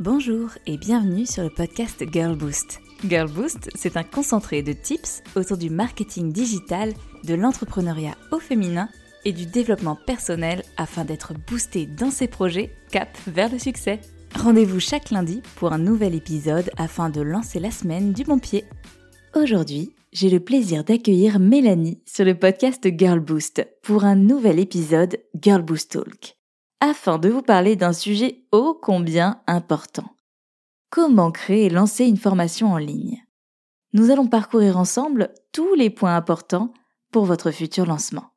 [0.00, 2.78] Bonjour et bienvenue sur le podcast Girl Boost.
[3.08, 6.92] Girl Boost, c'est un concentré de tips autour du marketing digital,
[7.24, 8.88] de l'entrepreneuriat au féminin
[9.24, 14.00] et du développement personnel afin d'être boosté dans ses projets cap vers le succès.
[14.36, 18.66] Rendez-vous chaque lundi pour un nouvel épisode afin de lancer la semaine du bon pied.
[19.34, 25.18] Aujourd'hui, j'ai le plaisir d'accueillir Mélanie sur le podcast Girl Boost pour un nouvel épisode
[25.34, 26.37] Girl Boost Talk
[26.80, 30.14] afin de vous parler d'un sujet ô combien important.
[30.90, 33.24] Comment créer et lancer une formation en ligne?
[33.92, 36.72] Nous allons parcourir ensemble tous les points importants
[37.10, 38.30] pour votre futur lancement.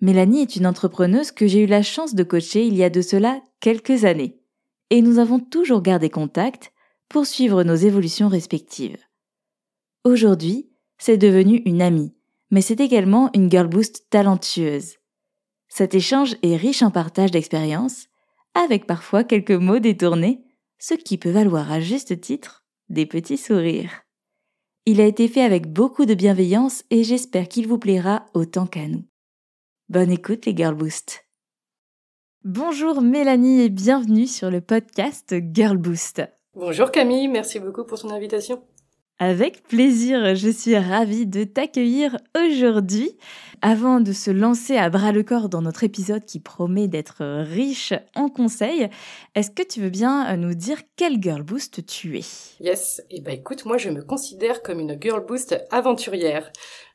[0.00, 3.02] Mélanie est une entrepreneuse que j'ai eu la chance de coacher il y a de
[3.02, 4.40] cela quelques années,
[4.88, 6.72] et nous avons toujours gardé contact
[7.08, 9.04] pour suivre nos évolutions respectives.
[10.04, 12.14] Aujourd'hui, c'est devenu une amie,
[12.50, 14.99] mais c'est également une girl boost talentueuse.
[15.70, 18.08] Cet échange est riche en partage d'expériences,
[18.54, 20.42] avec parfois quelques mots détournés,
[20.78, 24.02] ce qui peut valoir à juste titre des petits sourires.
[24.84, 28.88] Il a été fait avec beaucoup de bienveillance et j'espère qu'il vous plaira autant qu'à
[28.88, 29.04] nous.
[29.88, 31.24] Bonne écoute les Girl Boost.
[32.42, 36.22] Bonjour Mélanie et bienvenue sur le podcast Girl Boost.
[36.54, 38.60] Bonjour Camille, merci beaucoup pour ton invitation.
[39.22, 43.18] Avec plaisir, je suis ravie de t'accueillir aujourd'hui.
[43.60, 47.92] Avant de se lancer à bras le corps dans notre épisode qui promet d'être riche
[48.16, 48.88] en conseils,
[49.34, 52.24] est-ce que tu veux bien nous dire quelle girl boost tu es?
[52.60, 56.50] Yes, et eh ben écoute, moi je me considère comme une girl boost aventurière.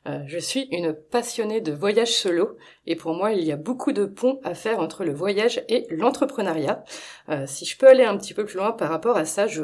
[0.08, 3.92] Euh, je suis une passionnée de voyage solo et pour moi il y a beaucoup
[3.92, 6.82] de ponts à faire entre le voyage et l'entrepreneuriat.
[7.28, 9.62] Euh, si je peux aller un petit peu plus loin par rapport à ça, je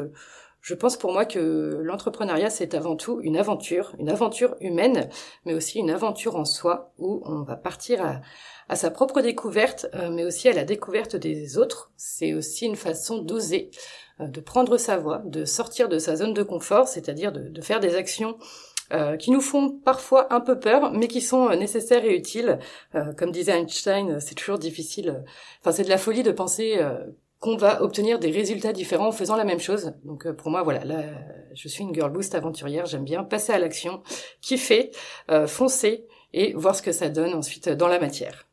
[0.63, 5.09] je pense pour moi que l'entrepreneuriat, c'est avant tout une aventure, une aventure humaine,
[5.43, 8.21] mais aussi une aventure en soi, où on va partir
[8.69, 11.91] à, sa propre découverte, euh, mais aussi à la découverte des autres.
[11.97, 13.71] C'est aussi une façon d'oser,
[14.21, 17.81] euh, de prendre sa voix, de sortir de sa zone de confort, c'est-à-dire de, faire
[17.81, 18.37] des actions
[18.93, 22.57] euh, qui nous font parfois un peu peur, mais qui sont nécessaires et utiles.
[23.17, 25.25] comme disait Einstein, c'est toujours difficile.
[25.59, 26.79] Enfin, c'est de la folie de penser
[27.43, 29.91] qu'on va obtenir des résultats différents en faisant la même chose.
[30.05, 31.03] Donc euh, pour moi, voilà, là,
[31.53, 34.01] je suis une girl boost aventurière, j'aime bien passer à l'action,
[34.39, 34.91] kiffer,
[35.29, 38.47] euh, foncer et voir ce que ça donne ensuite dans la matière.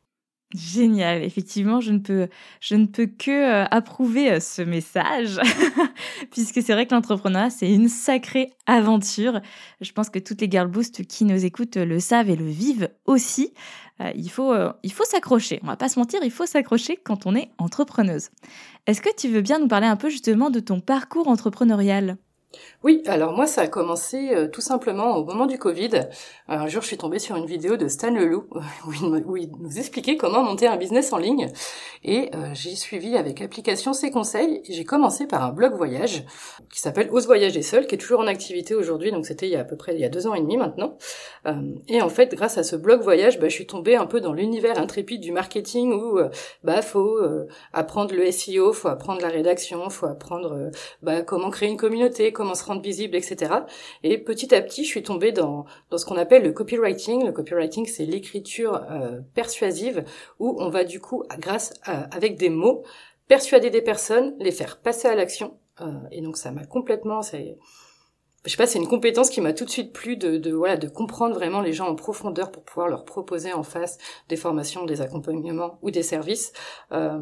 [0.52, 2.28] Génial, effectivement, je ne peux,
[2.60, 5.38] je ne peux que euh, approuver euh, ce message,
[6.32, 9.40] puisque c'est vrai que l'entrepreneuriat, c'est une sacrée aventure.
[9.80, 12.90] Je pense que toutes les girl boost qui nous écoutent le savent et le vivent
[13.04, 13.54] aussi.
[14.00, 14.52] Euh, il faut,
[14.90, 15.60] faut s'accrocher.
[15.62, 18.30] On va pas se mentir, il faut s'accrocher quand on est entrepreneuse.
[18.88, 22.16] Est-ce que tu veux bien nous parler un peu justement de ton parcours entrepreneurial?
[22.82, 26.08] Oui, alors moi ça a commencé euh, tout simplement au moment du Covid.
[26.48, 28.46] Un jour je suis tombée sur une vidéo de Stan Leloup
[29.26, 31.52] où il, nous expliquait comment monter un business en ligne
[32.02, 36.24] et euh, j'ai suivi avec application ses conseils j'ai commencé par un blog voyage
[36.72, 39.56] qui s'appelle Ose voyager seul qui est toujours en activité aujourd'hui donc c'était il y
[39.56, 40.96] a à peu près il y a deux ans et demi maintenant.
[41.46, 41.54] Euh,
[41.86, 44.32] et en fait grâce à ce blog voyage bah, je suis tombée un peu dans
[44.32, 46.18] l'univers intrépide du marketing où
[46.64, 47.18] bah faut
[47.72, 50.70] apprendre le SEO, faut apprendre la rédaction, faut apprendre
[51.02, 53.52] bah, comment créer une communauté, comment se rendre visible, etc.
[54.02, 57.26] Et petit à petit, je suis tombée dans, dans ce qu'on appelle le copywriting.
[57.26, 60.04] Le copywriting, c'est l'écriture euh, persuasive
[60.38, 62.82] où on va du coup, grâce avec des mots,
[63.28, 65.58] persuader des personnes, les faire passer à l'action.
[65.82, 67.58] Euh, et donc ça m'a complètement, c'est,
[68.46, 70.78] je sais pas, c'est une compétence qui m'a tout de suite plu de, de, voilà
[70.78, 73.98] de comprendre vraiment les gens en profondeur pour pouvoir leur proposer en face
[74.30, 76.52] des formations, des accompagnements ou des services.
[76.92, 77.18] Euh,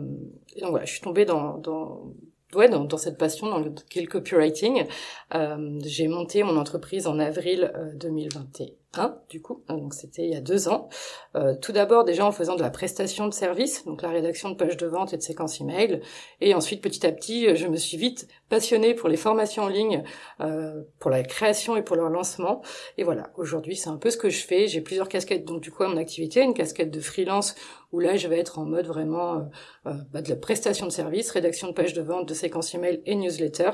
[0.60, 2.14] donc voilà, je suis tombée dans, dans
[2.54, 4.86] ouais, dans, cette passion dans le, qu'est le copywriting.
[5.34, 8.66] Euh, j'ai monté mon entreprise en avril 2021
[8.96, 10.88] euh, du coup, hein, donc c'était il y a deux ans.
[11.36, 14.54] Euh, tout d'abord déjà en faisant de la prestation de service, donc la rédaction de
[14.54, 16.00] pages de vente et de séquences email,
[16.40, 20.02] et ensuite petit à petit, je me suis vite passionnée pour les formations en ligne,
[20.40, 22.62] euh, pour la création et pour leur lancement.
[22.96, 24.68] Et voilà, aujourd'hui c'est un peu ce que je fais.
[24.68, 27.54] J'ai plusieurs casquettes donc du coup à mon activité, une casquette de freelance
[27.92, 29.40] où là je vais être en mode vraiment euh,
[29.86, 33.02] euh bah, de la prestation de service, rédaction de pages de vente, de séquences email
[33.06, 33.70] et newsletter,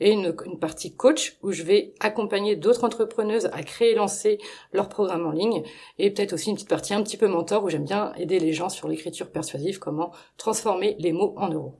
[0.00, 4.38] et une, une partie coach où je vais accompagner d'autres entrepreneuses à créer et lancer
[4.72, 5.62] leur programme en ligne
[5.98, 8.52] et peut-être aussi une petite partie un petit peu mentor où j'aime bien aider les
[8.52, 11.74] gens sur l'écriture persuasive, comment transformer les mots en euros.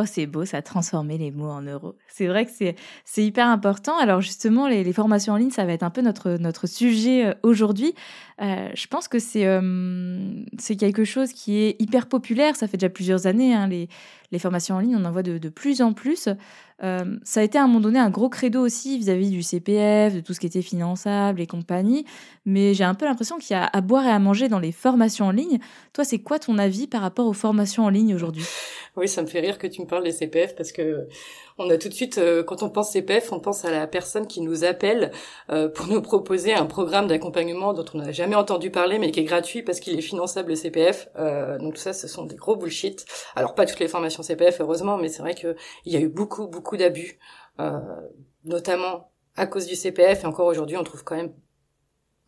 [0.00, 1.96] Oh, c'est beau, ça, transformer les mots en euros.
[2.06, 3.98] C'est vrai que c'est, hyper important.
[3.98, 7.34] Alors justement, les, formations en ligne, ça va être un peu notre, notre sujet euh,
[7.42, 7.94] aujourd'hui.
[8.40, 12.54] Euh, je pense que c'est, euh, c'est quelque chose qui est hyper populaire.
[12.54, 13.54] Ça fait déjà plusieurs années.
[13.54, 13.88] Hein, les,
[14.30, 16.28] les formations en ligne, on en voit de, plus en plus.
[16.82, 20.14] Euh, ça a été à un moment donné un gros credo aussi vis-à-vis du CPF,
[20.14, 22.04] de tout ce qui était finançable et compagnie.
[22.44, 24.72] Mais j'ai un peu l'impression qu'il y a à boire et à manger dans les
[24.72, 25.58] formations en ligne.
[25.92, 28.44] Toi, c'est quoi ton avis par rapport aux formations en ligne aujourd'hui?
[28.96, 31.06] Oui, ça me fait rire que tu me parles des CPF parce que
[31.58, 34.26] on a tout de suite, euh, quand on pense CPF, on pense à la personne
[34.26, 35.10] qui nous appelle
[35.50, 39.20] euh, pour nous proposer un programme d'accompagnement dont on n'a jamais entendu parler mais qui
[39.20, 41.08] est gratuit parce qu'il est finançable le CPF.
[41.18, 43.04] Euh, donc tout ça, ce sont des gros bullshit.
[43.34, 45.56] Alors pas toutes les formations CPF, heureusement, mais c'est vrai qu'il
[45.86, 47.18] y a eu beaucoup, beaucoup d'abus,
[48.44, 50.22] notamment à cause du CPF.
[50.24, 51.32] Et encore aujourd'hui, on trouve quand même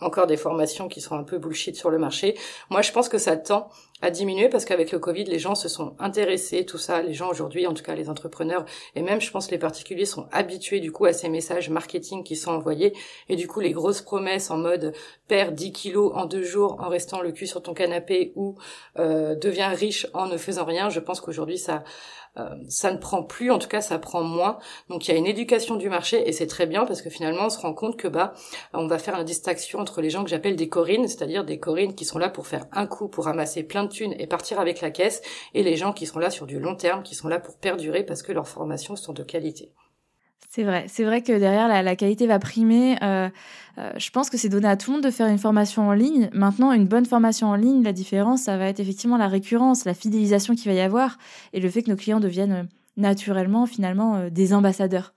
[0.01, 2.37] encore des formations qui sont un peu bullshit sur le marché.
[2.71, 3.69] Moi, je pense que ça tend
[4.03, 7.03] à diminuer parce qu'avec le Covid, les gens se sont intéressés, tout ça.
[7.03, 8.65] Les gens aujourd'hui, en tout cas les entrepreneurs,
[8.95, 12.37] et même, je pense, les particuliers sont habitués du coup à ces messages marketing qui
[12.37, 12.95] sont envoyés.
[13.29, 14.95] Et du coup, les grosses promesses en mode
[15.29, 18.55] perds 10 kilos en deux jours en restant le cul sur ton canapé ou
[18.99, 21.85] euh, deviens riche en ne faisant rien, je pense qu'aujourd'hui, ça
[22.69, 24.59] ça ne prend plus, en tout cas ça prend moins.
[24.89, 27.47] Donc il y a une éducation du marché et c'est très bien parce que finalement
[27.47, 28.35] on se rend compte que bah
[28.73, 31.95] on va faire la distinction entre les gens que j'appelle des corines, c'est-à-dire des corines
[31.95, 34.81] qui sont là pour faire un coup, pour ramasser plein de thunes et partir avec
[34.81, 35.23] la caisse,
[35.55, 38.05] et les gens qui sont là sur du long terme, qui sont là pour perdurer
[38.05, 39.73] parce que leurs formations sont de qualité.
[40.49, 42.97] C'est vrai, c'est vrai que derrière la, qualité va primer.
[43.03, 43.29] Euh,
[43.79, 45.93] euh, je pense que c'est donné à tout le monde de faire une formation en
[45.93, 46.29] ligne.
[46.33, 49.95] Maintenant, une bonne formation en ligne, la différence, ça va être effectivement la récurrence, la
[49.95, 51.19] fidélisation qu'il va y avoir
[51.53, 52.63] et le fait que nos clients deviennent euh,
[52.97, 55.15] naturellement finalement des ambassadeurs.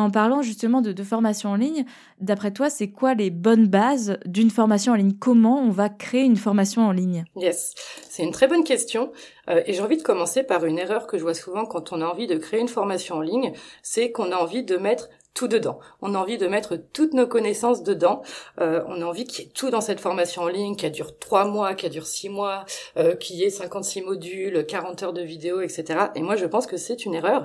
[0.00, 1.84] En parlant justement de, formation en ligne,
[2.20, 5.12] d'après toi, c'est quoi les bonnes bases d'une formation en ligne?
[5.18, 7.24] Comment on va créer une formation en ligne?
[7.36, 7.74] Yes,
[8.08, 9.12] c'est une très bonne question.
[9.48, 12.00] Euh, et j'ai envie de commencer par une erreur que je vois souvent quand on
[12.00, 13.52] a envie de créer une formation en ligne,
[13.82, 15.78] c'est qu'on a envie de mettre tout dedans.
[16.02, 18.22] On a envie de mettre toutes nos connaissances dedans.
[18.60, 21.18] Euh, on a envie qu'il y ait tout dans cette formation en ligne, qui dure
[21.18, 22.64] trois mois, qui dure six mois,
[22.96, 26.06] euh, qu'il y ait 56 modules, 40 heures de vidéo, etc.
[26.14, 27.44] Et moi, je pense que c'est une erreur.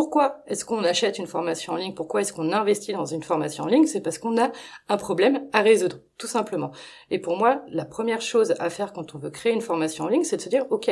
[0.00, 1.92] Pourquoi est-ce qu'on achète une formation en ligne?
[1.92, 3.84] Pourquoi est-ce qu'on investit dans une formation en ligne?
[3.84, 4.50] C'est parce qu'on a
[4.88, 6.70] un problème à résoudre, tout simplement.
[7.10, 10.08] Et pour moi, la première chose à faire quand on veut créer une formation en
[10.08, 10.90] ligne, c'est de se dire, OK,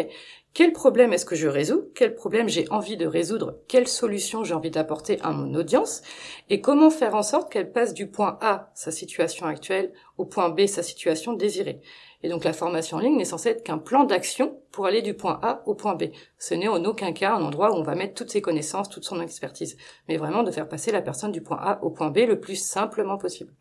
[0.55, 1.85] quel problème est-ce que je résous?
[1.95, 3.59] Quel problème j'ai envie de résoudre?
[3.69, 6.01] Quelle solution j'ai envie d'apporter à mon audience?
[6.49, 10.49] Et comment faire en sorte qu'elle passe du point A, sa situation actuelle, au point
[10.49, 11.83] B, sa situation désirée?
[12.23, 15.13] Et donc la formation en ligne n'est censée être qu'un plan d'action pour aller du
[15.13, 16.05] point A au point B.
[16.39, 19.05] Ce n'est en aucun cas un endroit où on va mettre toutes ses connaissances, toute
[19.05, 19.77] son expertise,
[20.09, 22.57] mais vraiment de faire passer la personne du point A au point B le plus
[22.57, 23.53] simplement possible.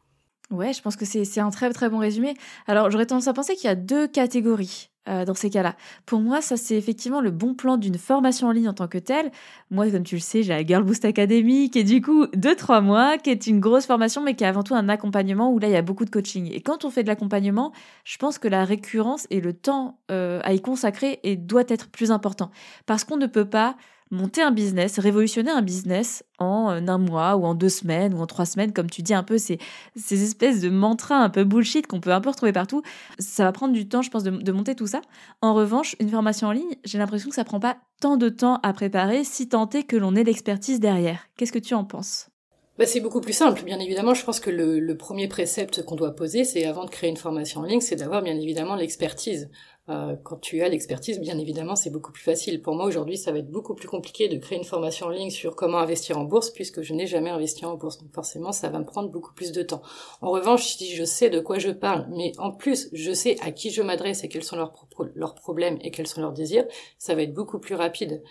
[0.50, 2.34] Ouais, je pense que c'est un très très bon résumé.
[2.68, 4.90] Alors j'aurais tendance à penser qu'il y a deux catégories.
[5.10, 5.76] Euh, dans ces cas-là.
[6.06, 8.98] Pour moi, ça c'est effectivement le bon plan d'une formation en ligne en tant que
[8.98, 9.32] telle.
[9.72, 12.54] Moi, comme tu le sais, j'ai la Girl Boost Academy qui est du coup de
[12.54, 15.60] trois mois, qui est une grosse formation, mais qui est avant tout un accompagnement où
[15.60, 16.52] là il y a beaucoup de coaching.
[16.52, 17.72] Et quand on fait de l'accompagnement,
[18.04, 22.12] je pense que la récurrence et le temps euh, à y consacrer doit être plus
[22.12, 22.52] important
[22.86, 23.78] parce qu'on ne peut pas
[24.12, 28.20] monter un business, révolutionner un business en euh, un mois ou en deux semaines ou
[28.20, 29.60] en trois semaines, comme tu dis un peu ces,
[29.96, 32.82] ces espèces de mantras un peu bullshit qu'on peut un peu retrouver partout.
[33.20, 35.02] Ça va prendre du temps, je pense, de, monter tout ça.
[35.42, 38.60] En revanche, une formation en ligne, j'ai l'impression que ça prend pas tant de temps
[38.64, 41.28] à préparer, si tant est que l'on ait l'expertise derrière.
[41.38, 42.30] Qu'est-ce que tu en penses?
[42.78, 43.64] Bah, c'est beaucoup plus simple.
[43.64, 46.92] Bien évidemment, je pense que le, le premier précepte qu'on doit poser, c'est avant de
[46.92, 49.50] créer une formation en ligne, c'est d'avoir bien évidemment l'expertise.
[49.90, 52.62] Euh, quand tu as l'expertise, bien évidemment, c'est beaucoup plus facile.
[52.62, 55.30] Pour moi, aujourd'hui, ça va être beaucoup plus compliqué de créer une formation en ligne
[55.30, 57.98] sur comment investir en bourse, puisque je n'ai jamais investi en bourse.
[58.00, 59.82] Donc forcément, ça va me prendre beaucoup plus de temps.
[60.22, 63.52] En revanche, si je sais de quoi je parle, mais en plus, je sais à
[63.52, 64.74] qui je m'adresse et quels sont leurs,
[65.16, 66.66] leurs problèmes et quels sont leurs désirs,
[66.98, 68.22] ça va être beaucoup plus rapide.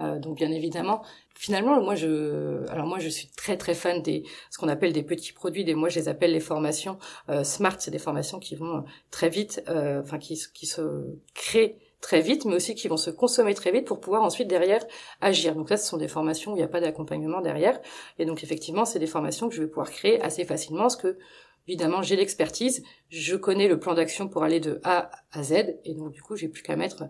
[0.00, 1.02] Euh, donc bien évidemment,
[1.34, 5.02] finalement, moi je, alors moi je suis très très fan des ce qu'on appelle des
[5.02, 5.64] petits produits.
[5.64, 7.76] Des moi je les appelle les formations euh, smart.
[7.78, 10.82] C'est des formations qui vont très vite, euh, enfin qui qui se
[11.34, 14.84] créent très vite, mais aussi qui vont se consommer très vite pour pouvoir ensuite derrière
[15.20, 15.54] agir.
[15.54, 17.80] Donc là, ce sont des formations où il n'y a pas d'accompagnement derrière.
[18.18, 21.16] Et donc effectivement, c'est des formations que je vais pouvoir créer assez facilement, parce que
[21.68, 25.94] évidemment, j'ai l'expertise, je connais le plan d'action pour aller de A à Z, et
[25.94, 27.04] donc du coup, j'ai plus qu'à mettre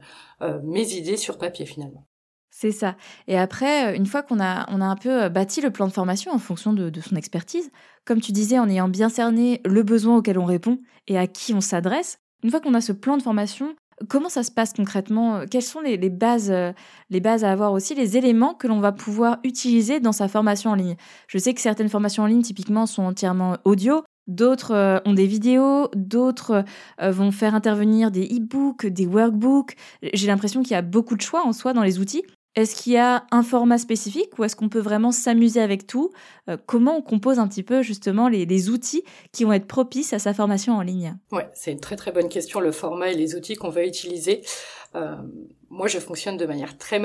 [0.63, 2.07] mes idées sur papier finalement.
[2.55, 2.97] C'est ça.
[3.29, 5.87] Et après, euh, une fois qu'on a, on a un peu euh, bâti le plan
[5.87, 7.71] de formation en fonction de, son expertise,
[8.05, 10.79] comme tu disais, en ayant bien cerné le besoin auquel on répond
[11.09, 13.75] et à qui on s'adresse, une fois qu'on a ce plan de formation,
[14.11, 15.45] comment ça se passe concrètement?
[15.51, 16.73] Quelles sont les, bases, euh,
[17.09, 20.73] les bases à avoir aussi, les éléments que l'on va pouvoir utiliser dans sa formation
[20.73, 20.97] en ligne?
[21.29, 24.03] Je sais que certaines formations en ligne, typiquement, sont entièrement audio.
[24.27, 26.65] D'autres ont des vidéos, d'autres
[27.01, 29.75] vont faire intervenir des e-books, des workbooks.
[30.13, 32.23] J'ai l'impression qu'il y a beaucoup de choix en soi dans les outils.
[32.55, 36.13] Est-ce qu'il y a un format spécifique ou est-ce qu'on peut vraiment s'amuser avec tout?
[36.51, 40.19] Euh, Comment on compose un petit peu justement les, outils qui vont être propices à
[40.19, 41.17] sa formation en ligne?
[41.31, 44.43] Ouais, c'est une très très bonne question, le format et les outils qu'on va utiliser.
[44.95, 45.17] Euh,
[45.71, 46.99] moi, je fonctionne de manière très,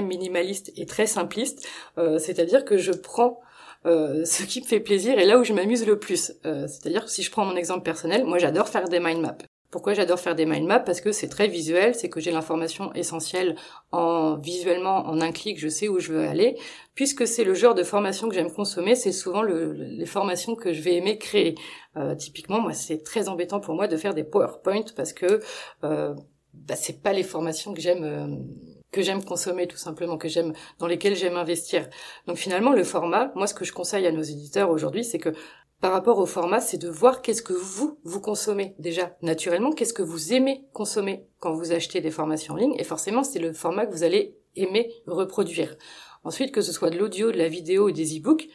[0.00, 1.66] minimaliste et très simpliste,
[1.98, 3.40] euh, c'est-à-dire que je prends
[3.84, 6.32] ce qui me fait plaisir et là où je m'amuse le plus.
[6.42, 9.38] C'est-à-dire que si je prends mon exemple personnel, moi j'adore faire des mind maps.
[9.70, 10.80] Pourquoi j'adore faire des mind maps?
[10.80, 13.54] Parce que c'est très visuel, c'est que j'ai l'information essentielle
[13.92, 16.56] en visuellement en un clic, je sais où je veux aller.
[16.94, 20.72] Puisque c'est le genre de formation que j'aime consommer, c'est souvent le, les formations que
[20.72, 21.54] je vais aimer créer.
[21.96, 25.40] Euh, typiquement, moi, c'est très embêtant pour moi de faire des PowerPoint parce que
[25.84, 26.14] euh,
[26.54, 28.04] bah, c'est pas les formations que j'aime.
[28.04, 28.36] Euh,
[28.90, 31.88] que j'aime consommer tout simplement, que j'aime dans lesquelles j'aime investir.
[32.26, 35.30] Donc finalement le format, moi ce que je conseille à nos éditeurs aujourd'hui, c'est que
[35.80, 39.92] par rapport au format, c'est de voir qu'est-ce que vous, vous consommez déjà naturellement, qu'est-ce
[39.92, 43.52] que vous aimez consommer quand vous achetez des formations en ligne, et forcément c'est le
[43.52, 45.76] format que vous allez aimer reproduire.
[46.24, 48.48] Ensuite, que ce soit de l'audio, de la vidéo ou des e-books,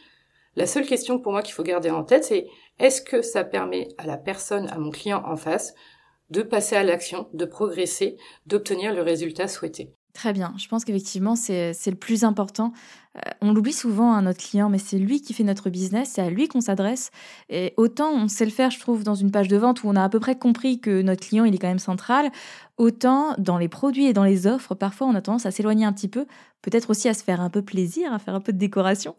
[0.56, 2.46] la seule question pour moi qu'il faut garder en tête, c'est
[2.78, 5.74] est-ce que ça permet à la personne, à mon client en face,
[6.30, 8.16] de passer à l'action, de progresser,
[8.46, 9.94] d'obtenir le résultat souhaité?
[10.14, 10.54] Très bien.
[10.56, 12.72] Je pense qu'effectivement, c'est le plus important.
[13.16, 16.22] Euh, on l'oublie souvent à notre client, mais c'est lui qui fait notre business, c'est
[16.22, 17.10] à lui qu'on s'adresse.
[17.48, 19.96] Et autant on sait le faire, je trouve, dans une page de vente où on
[19.96, 22.30] a à peu près compris que notre client, il est quand même central,
[22.76, 25.92] autant dans les produits et dans les offres, parfois on a tendance à s'éloigner un
[25.92, 26.26] petit peu,
[26.62, 29.16] peut-être aussi à se faire un peu plaisir, à faire un peu de décoration.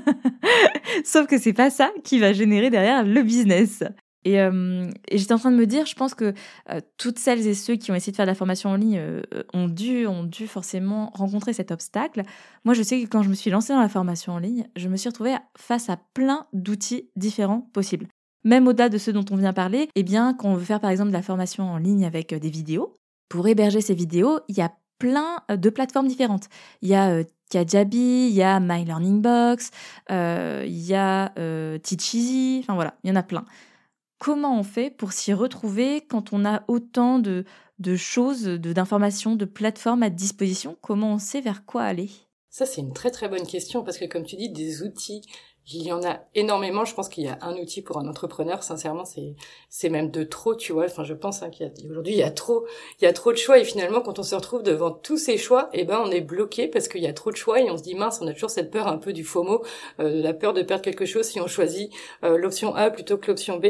[1.04, 3.82] Sauf que c'est pas ça qui va générer derrière le business.
[4.26, 6.34] Euh, et, j'étais en train de me dire, je pense que
[6.70, 8.98] euh, toutes celles et ceux qui ont essayé de faire de la formation en ligne
[8.98, 12.22] euh, ont, dû, ont dû forcément rencontrer cet obstacle.
[12.64, 14.88] Moi, je sais que quand je me suis lancée dans la formation en ligne, je
[14.88, 18.08] me suis retrouvée face à plein d'outils différents possibles.
[18.44, 20.90] Même au-delà de ceux dont on vient parler, eh bien, quand on veut faire par
[20.90, 22.96] exemple de la formation en ligne avec des vidéos,
[23.28, 26.48] pour héberger ces vidéos, il y a plein de plateformes différentes.
[26.80, 29.72] Il y a Kajabi, il y a My Learning Box,
[30.08, 31.32] il y a
[31.82, 33.44] Teacheasy, enfin voilà, il y en a plein
[34.18, 37.44] comment on fait pour s'y retrouver quand on a autant de,
[37.96, 40.76] choses, d'informations, de, plateformes à disposition?
[40.80, 42.10] Comment on sait vers quoi aller?
[42.50, 45.22] Ça, c'est une très très bonne question parce que comme tu dis, des outils
[45.72, 46.84] il y en a énormément.
[46.84, 48.62] Je pense qu'il y a un outil pour un entrepreneur.
[48.62, 49.34] Sincèrement, c'est
[49.68, 50.84] c'est même de trop, tu vois.
[50.84, 52.66] Enfin, je pense hein, qu'aujourd'hui il y a trop,
[53.00, 55.36] il y a trop de choix et finalement, quand on se retrouve devant tous ces
[55.36, 57.76] choix, eh ben on est bloqué parce qu'il y a trop de choix et on
[57.76, 59.62] se dit mince, on a toujours cette peur un peu du FOMO,
[60.00, 61.90] euh, la peur de perdre quelque chose si on choisit
[62.24, 63.66] euh, l'option A plutôt que l'option B.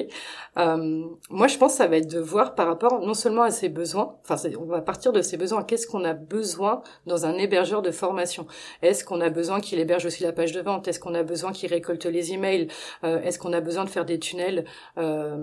[0.58, 3.50] Euh, moi, je pense que ça va être de voir par rapport non seulement à
[3.50, 4.16] ses besoins.
[4.22, 5.62] Enfin, on va partir de ses besoins.
[5.62, 8.46] Qu'est-ce qu'on a besoin dans un hébergeur de formation?
[8.82, 10.88] Est-ce qu'on a besoin qu'il héberge aussi la page de vente?
[10.88, 12.68] Est-ce qu'on a besoin qu'il les emails
[13.04, 14.64] euh, Est-ce qu'on a besoin de faire des tunnels,
[14.98, 15.36] euh,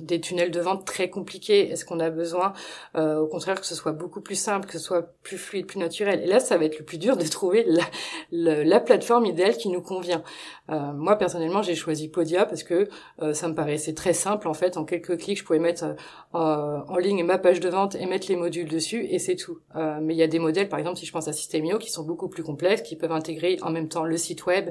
[0.00, 1.70] des tunnels de vente très compliqués?
[1.70, 2.52] Est-ce qu'on a besoin,
[2.96, 5.78] euh, au contraire, que ce soit beaucoup plus simple, que ce soit plus fluide, plus
[5.78, 6.22] naturel?
[6.22, 9.68] Et là, ça va être le plus dur de trouver la, la, plateforme idéale qui
[9.68, 10.22] nous convient.
[10.68, 12.88] moi, personnellement, j'ai choisi Podia parce que
[13.32, 14.48] ça me paraissait très simple.
[14.48, 15.84] En fait, en quelques clics, je pouvais mettre
[16.32, 19.58] en ligne ma page de vente et mettre les modules dessus, et c'est tout.
[19.74, 22.02] mais il y a des modèles, par exemple, si je pense à Systemio, qui sont
[22.02, 24.70] beaucoup plus complexes, qui peuvent intégrer en même temps le site web,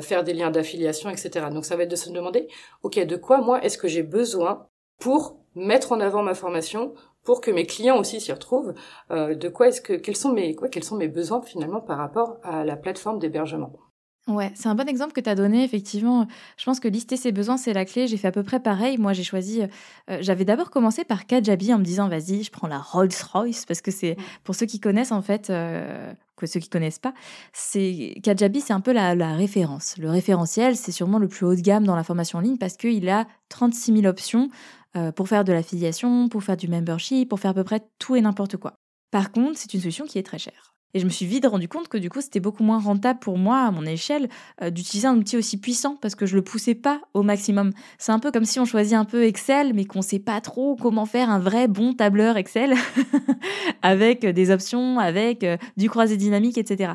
[0.00, 1.50] faire des d'affiliation etc.
[1.52, 2.48] Donc ça va être de se demander,
[2.82, 4.66] ok, de quoi moi est-ce que j'ai besoin
[4.98, 6.94] pour mettre en avant ma formation,
[7.24, 8.74] pour que mes clients aussi s'y retrouvent,
[9.10, 11.98] euh, de quoi est-ce que quels sont mes quoi quels sont mes besoins finalement par
[11.98, 13.89] rapport à la plateforme d'hébergement?
[14.30, 16.26] Ouais, c'est un bon exemple que tu as donné, effectivement.
[16.56, 18.06] Je pense que lister ses besoins, c'est la clé.
[18.06, 18.96] J'ai fait à peu près pareil.
[18.96, 19.62] Moi, j'ai choisi.
[19.62, 23.80] Euh, j'avais d'abord commencé par Kajabi en me disant, vas-y, je prends la Rolls-Royce, parce
[23.80, 27.12] que c'est, pour ceux qui connaissent, en fait, euh, que ceux qui connaissent pas,
[27.52, 29.96] c'est Kajabi, c'est un peu la, référence.
[29.98, 32.76] Le référentiel, c'est sûrement le plus haut de gamme dans la formation en ligne parce
[32.76, 34.48] qu'il a 36 000 options
[34.96, 38.16] euh, pour faire de l'affiliation, pour faire du membership, pour faire à peu près tout
[38.16, 38.74] et n'importe quoi.
[39.10, 40.74] Par contre, c'est une solution qui est très chère.
[40.94, 43.38] Et je me suis vite rendu compte que du coup, c'était beaucoup moins rentable pour
[43.38, 44.28] moi, à mon échelle,
[44.62, 47.72] euh, d'utiliser un outil aussi puissant parce que je le poussais pas au maximum.
[47.98, 50.76] C'est un peu comme si on choisit un peu Excel, mais qu'on sait pas trop
[50.76, 52.74] comment faire un vrai bon tableur Excel
[53.82, 56.94] avec des options, avec euh, du croisé dynamique, etc.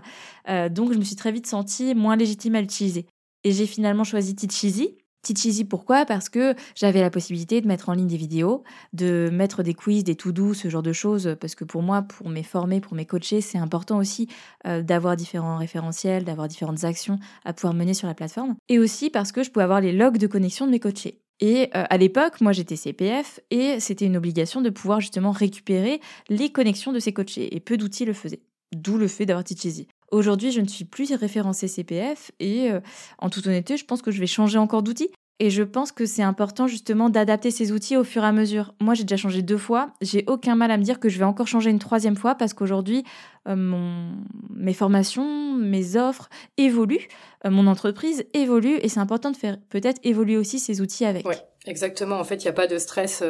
[0.49, 3.05] Euh, donc, je me suis très vite sentie moins légitime à l'utiliser.
[3.45, 6.05] Et j'ai finalement choisi Teacheasy, Teach pourquoi?
[6.05, 8.63] Parce que j'avais la possibilité de mettre en ligne des vidéos,
[8.93, 12.03] de mettre des quiz, des tout doux, ce genre de choses, parce que pour moi,
[12.03, 14.27] pour mes formés, pour mes coachés, c'est important aussi
[14.67, 18.55] euh, d'avoir différents référentiels, d'avoir différentes actions à pouvoir mener sur la plateforme.
[18.69, 21.21] Et aussi parce que je pouvais avoir les logs de connexion de mes coachés.
[21.39, 25.99] Et euh, à l'époque, moi j'étais CPF et c'était une obligation de pouvoir justement récupérer
[26.29, 27.55] les connexions de ces coachés.
[27.55, 28.41] Et peu d'outils le faisaient.
[28.75, 32.79] D'où le fait d'avoir Teach Aujourd'hui, je ne suis plus référencée CPF et euh,
[33.19, 35.09] en toute honnêteté, je pense que je vais changer encore d'outil
[35.41, 38.73] Et je pense que c'est important justement d'adapter ces outils au fur et à mesure.
[38.79, 39.91] Moi, j'ai déjà changé deux fois.
[39.99, 42.53] J'ai aucun mal à me dire que je vais encore changer une troisième fois parce
[42.53, 43.03] qu'aujourd'hui,
[43.49, 44.09] euh,
[44.55, 47.09] mes formations, mes offres évoluent,
[47.45, 51.27] euh, mon entreprise évolue et c'est important de faire peut-être évoluer aussi ces outils avec.
[51.27, 52.17] Oui, exactement.
[52.17, 53.21] En fait, il n'y a pas de stress.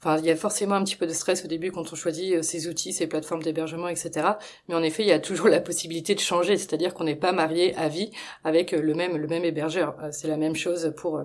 [0.00, 2.36] Enfin, il y a forcément un petit peu de stress au début quand on choisit
[2.36, 4.28] euh, ces outils, ces plateformes d'hébergement, etc.
[4.68, 7.32] Mais en effet, il y a toujours la possibilité de changer, c'est-à-dire qu'on n'est pas
[7.32, 8.10] marié à vie
[8.44, 9.96] avec euh, le même hébergeur.
[10.00, 11.24] Euh, c'est la même chose pour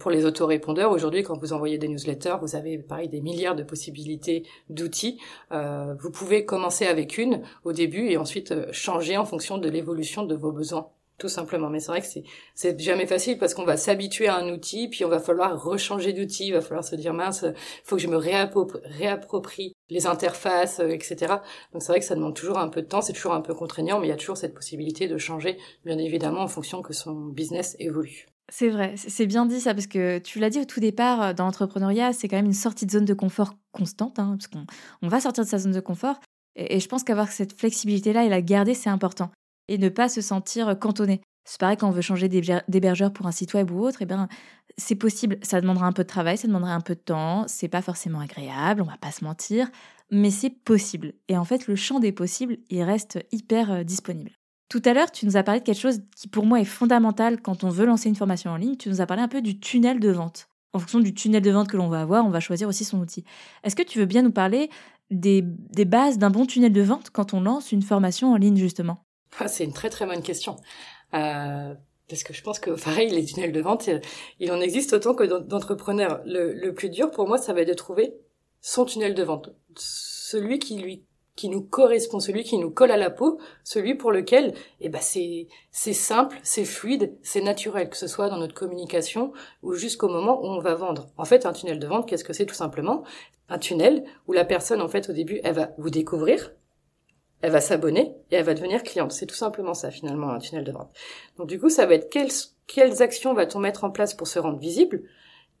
[0.00, 0.90] pour les autorépondeurs.
[0.90, 5.20] Aujourd'hui, quand vous envoyez des newsletters, vous avez pareil des milliards de possibilités d'outils.
[5.50, 10.34] vous pouvez commencer avec une au début et ensuite changer en fonction de l'évolution de
[10.34, 11.70] vos besoins tout simplement.
[11.70, 12.06] Mais c'est vrai que
[12.54, 16.12] c'est jamais facile parce qu'on va s'habituer à un outil, puis on va falloir rechanger
[16.12, 17.44] d'outil, il va falloir se dire mince,
[17.84, 21.36] faut que je me réapproprie les interfaces, euh, etc.
[21.72, 23.54] Donc c'est vrai que ça demande toujours un peu de temps, c'est toujours un peu
[23.54, 26.92] contraignant, mais il y a toujours cette possibilité de changer, bien évidemment, en fonction que
[26.92, 28.26] son business évolue.
[28.48, 31.32] C'est vrai, c'est bien dit ça, parce que tu l'as dit au tout départ, euh,
[31.32, 34.66] dans l'entrepreneuriat, c'est quand même une sortie de zone de confort constante, hein, parce qu'on
[35.02, 36.20] on va sortir de sa zone de confort.
[36.58, 39.30] Et je pense qu'avoir cette flexibilité-là et la garder, c'est important
[39.68, 41.20] et ne pas se sentir cantonné.
[41.46, 44.28] C'est pareil quand on veut changer d'hébergeur pour un site web ou autre, eh bien,
[44.76, 45.38] c'est possible.
[45.42, 48.18] Ça demandera un peu de travail, ça demandera un peu de temps, c'est pas forcément
[48.18, 49.70] agréable, on va pas se mentir,
[50.10, 51.14] mais c'est possible.
[51.28, 54.32] Et en fait, le champ des possibles, il reste hyper euh, disponible.
[54.68, 57.40] Tout à l'heure, tu nous as parlé de quelque chose qui pour moi est fondamental
[57.40, 58.76] quand on veut lancer une formation en ligne.
[58.76, 60.48] Tu nous as parlé un peu du tunnel de vente.
[60.72, 62.98] En fonction du tunnel de vente que l'on va avoir, on va choisir aussi son
[62.98, 63.24] outil.
[63.62, 64.68] Est-ce que tu veux bien nous parler
[65.10, 65.42] des
[65.86, 69.05] bases d'un bon tunnel de vente quand on lance une formation en ligne justement?
[69.46, 70.56] C'est une très très bonne question.
[71.14, 71.74] Euh,
[72.08, 74.00] parce que je pense que pareil, les tunnels de vente, euh,
[74.40, 76.20] il en existe autant que d'entrepreneurs.
[76.24, 78.14] Le, le plus dur pour moi, ça va être de trouver
[78.60, 81.04] son tunnel de vente, celui qui lui
[81.36, 85.00] qui nous correspond, celui qui nous colle à la peau, celui pour lequel, eh ben
[85.02, 90.08] c'est c'est simple, c'est fluide, c'est naturel, que ce soit dans notre communication ou jusqu'au
[90.08, 91.08] moment où on va vendre.
[91.18, 93.04] En fait, un tunnel de vente, qu'est-ce que c'est tout simplement?
[93.48, 96.52] Un tunnel où la personne, en fait, au début, elle va vous découvrir,
[97.42, 99.12] elle va s'abonner et elle va devenir cliente.
[99.12, 100.90] C'est tout simplement ça finalement un tunnel de vente.
[101.36, 102.32] Donc du coup, ça va être quelles,
[102.66, 105.02] quelles actions va-t-on mettre en place pour se rendre visible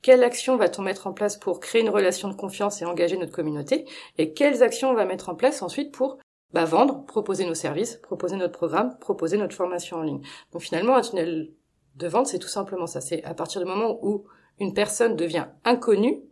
[0.02, 3.32] Quelles actions va-t-on mettre en place pour créer une relation de confiance et engager notre
[3.32, 3.86] communauté
[4.18, 6.18] Et quelles actions on va mettre en place ensuite pour
[6.52, 10.22] bah, vendre, proposer nos services, proposer notre programme, proposer notre formation en ligne.
[10.52, 11.52] Donc finalement, un tunnel
[11.96, 13.00] de vente, c'est tout simplement ça.
[13.00, 14.24] C'est à partir du moment où
[14.58, 16.22] une personne devient inconnue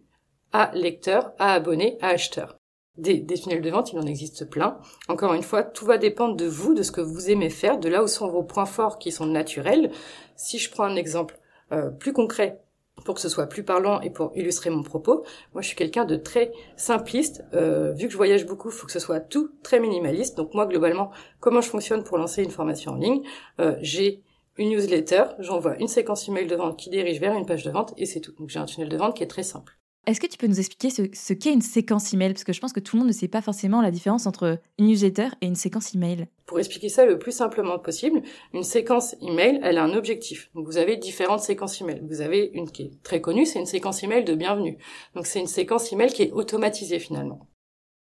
[0.53, 2.57] à lecteur, à abonné, à acheteur
[2.97, 4.79] des, tunnels de vente, il en existe plein.
[5.09, 7.89] Encore une fois, tout va dépendre de vous, de ce que vous aimez faire, de
[7.89, 9.91] là où sont vos points forts qui sont naturels.
[10.37, 11.39] Si je prends un exemple
[11.73, 12.61] euh, plus concret
[13.05, 16.05] pour que ce soit plus parlant et pour illustrer mon propos, moi je suis quelqu'un
[16.05, 17.45] de très simpliste.
[17.53, 20.37] Euh, vu que je voyage beaucoup, il faut que ce soit tout très minimaliste.
[20.37, 23.23] Donc moi globalement, comment je fonctionne pour lancer une formation en ligne
[23.61, 24.23] euh, J'ai
[24.57, 27.93] une newsletter, j'envoie une séquence email de vente qui dirige vers une page de vente
[27.97, 28.33] et c'est tout.
[28.39, 29.77] Donc j'ai un tunnel de vente qui est très simple.
[30.07, 32.35] Est-ce que tu peux nous expliquer ce, qu'est une séquence email?
[32.35, 34.59] Parce que je pense que tout le monde ne sait pas forcément la différence entre
[34.79, 36.27] une newsletter et une séquence email.
[36.45, 38.21] Pour expliquer ça le plus simplement possible,
[38.53, 40.51] une séquence email, elle a un objectif.
[40.53, 42.03] Vous avez différentes séquences email.
[42.07, 44.77] Vous avez une qui est très connue, c'est une séquence email de bienvenue.
[45.15, 47.49] Donc c'est une séquence email qui est automatisée finalement.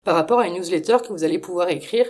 [0.05, 2.05] Par rapport à une newsletter que vous allez pouvoir écrire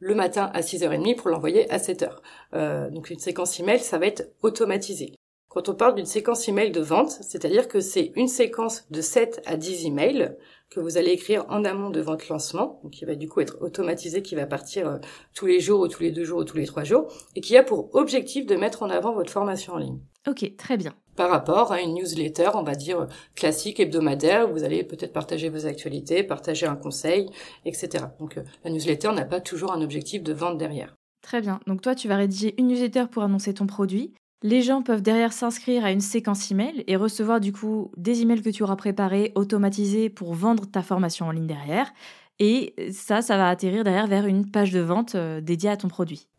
[0.00, 2.10] le matin à 6h30 pour l'envoyer à 7h.
[2.54, 5.14] Euh, donc une séquence email, ça va être automatisé.
[5.50, 9.42] Quand on parle d'une séquence email de vente, c'est-à-dire que c'est une séquence de 7
[9.46, 10.36] à 10 emails
[10.70, 13.60] que vous allez écrire en amont de votre lancement, donc qui va du coup être
[13.60, 14.98] automatisé, qui va partir euh,
[15.34, 17.56] tous les jours ou tous les deux jours ou tous les trois jours, et qui
[17.56, 19.98] a pour objectif de mettre en avant votre formation en ligne.
[20.28, 20.94] Ok, très bien.
[21.16, 25.48] Par rapport à une newsletter, on va dire classique, hebdomadaire, où vous allez peut-être partager
[25.48, 27.28] vos actualités, partager un conseil,
[27.64, 28.04] etc.
[28.20, 30.94] Donc euh, la newsletter n'a pas toujours un objectif de vente derrière.
[31.22, 31.58] Très bien.
[31.66, 34.14] Donc toi, tu vas rédiger une newsletter pour annoncer ton produit.
[34.42, 38.40] Les gens peuvent derrière s'inscrire à une séquence email et recevoir du coup des emails
[38.40, 41.92] que tu auras préparés, automatisés pour vendre ta formation en ligne derrière.
[42.38, 45.88] Et ça, ça va atterrir derrière vers une page de vente euh, dédiée à ton
[45.88, 46.29] produit.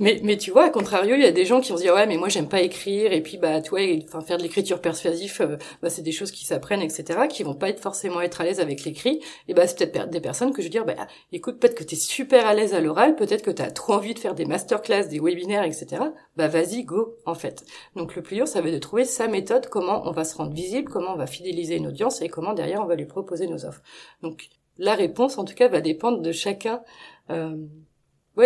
[0.00, 1.94] Mais, mais tu vois, à contrario, il y a des gens qui vont se dire
[1.94, 4.80] ouais, mais moi j'aime pas écrire et puis bah tu vois, enfin faire de l'écriture
[4.80, 7.20] persuasive, euh, bah, c'est des choses qui s'apprennent, etc.
[7.28, 9.20] Qui vont pas être forcément être à l'aise avec l'écrit.
[9.48, 10.94] Et bah c'est peut-être des personnes que je veux dire bah
[11.32, 14.18] écoute, peut-être que t'es super à l'aise à l'oral, peut-être que t'as trop envie de
[14.18, 16.02] faire des masterclass, des webinaires, etc.
[16.36, 17.64] Bah vas-y, go en fait.
[17.96, 20.36] Donc le plus dur, ça va être de trouver sa méthode, comment on va se
[20.36, 23.46] rendre visible, comment on va fidéliser une audience et comment derrière on va lui proposer
[23.46, 23.82] nos offres.
[24.22, 26.82] Donc la réponse, en tout cas, va dépendre de chacun.
[27.30, 27.56] Euh,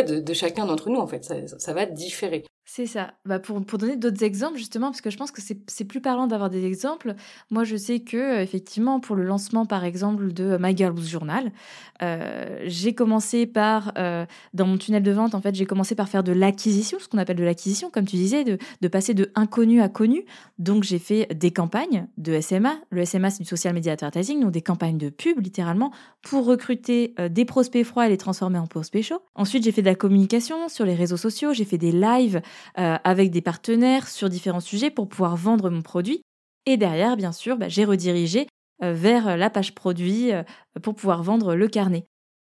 [0.00, 1.24] de, chacun d'entre nous, en fait.
[1.58, 2.44] Ça va différer.
[2.74, 3.12] C'est ça.
[3.26, 6.26] Bah pour, pour donner d'autres exemples, justement, parce que je pense que c'est plus parlant
[6.26, 7.16] d'avoir des exemples.
[7.50, 11.52] Moi, je sais que, euh, effectivement, pour le lancement, par exemple, de My Girl Journal,
[12.00, 16.08] euh, j'ai commencé par, euh, dans mon tunnel de vente, en fait, j'ai commencé par
[16.08, 19.30] faire de l'acquisition, ce qu'on appelle de l'acquisition, comme tu disais, de, de passer de
[19.34, 20.24] inconnu à connu.
[20.58, 22.76] Donc, j'ai fait des campagnes de SMA.
[22.88, 27.14] Le SMA, c'est du social media advertising, donc des campagnes de pub, littéralement, pour recruter
[27.30, 29.20] des prospects froids et les transformer en prospects chauds.
[29.34, 32.40] Ensuite, j'ai fait de la communication sur les réseaux sociaux, j'ai fait des lives
[32.78, 36.22] euh, avec des partenaires sur différents sujets pour pouvoir vendre mon produit.
[36.66, 38.46] Et derrière, bien sûr, bah, j'ai redirigé
[38.82, 40.42] euh, vers la page produit euh,
[40.82, 42.06] pour pouvoir vendre le carnet.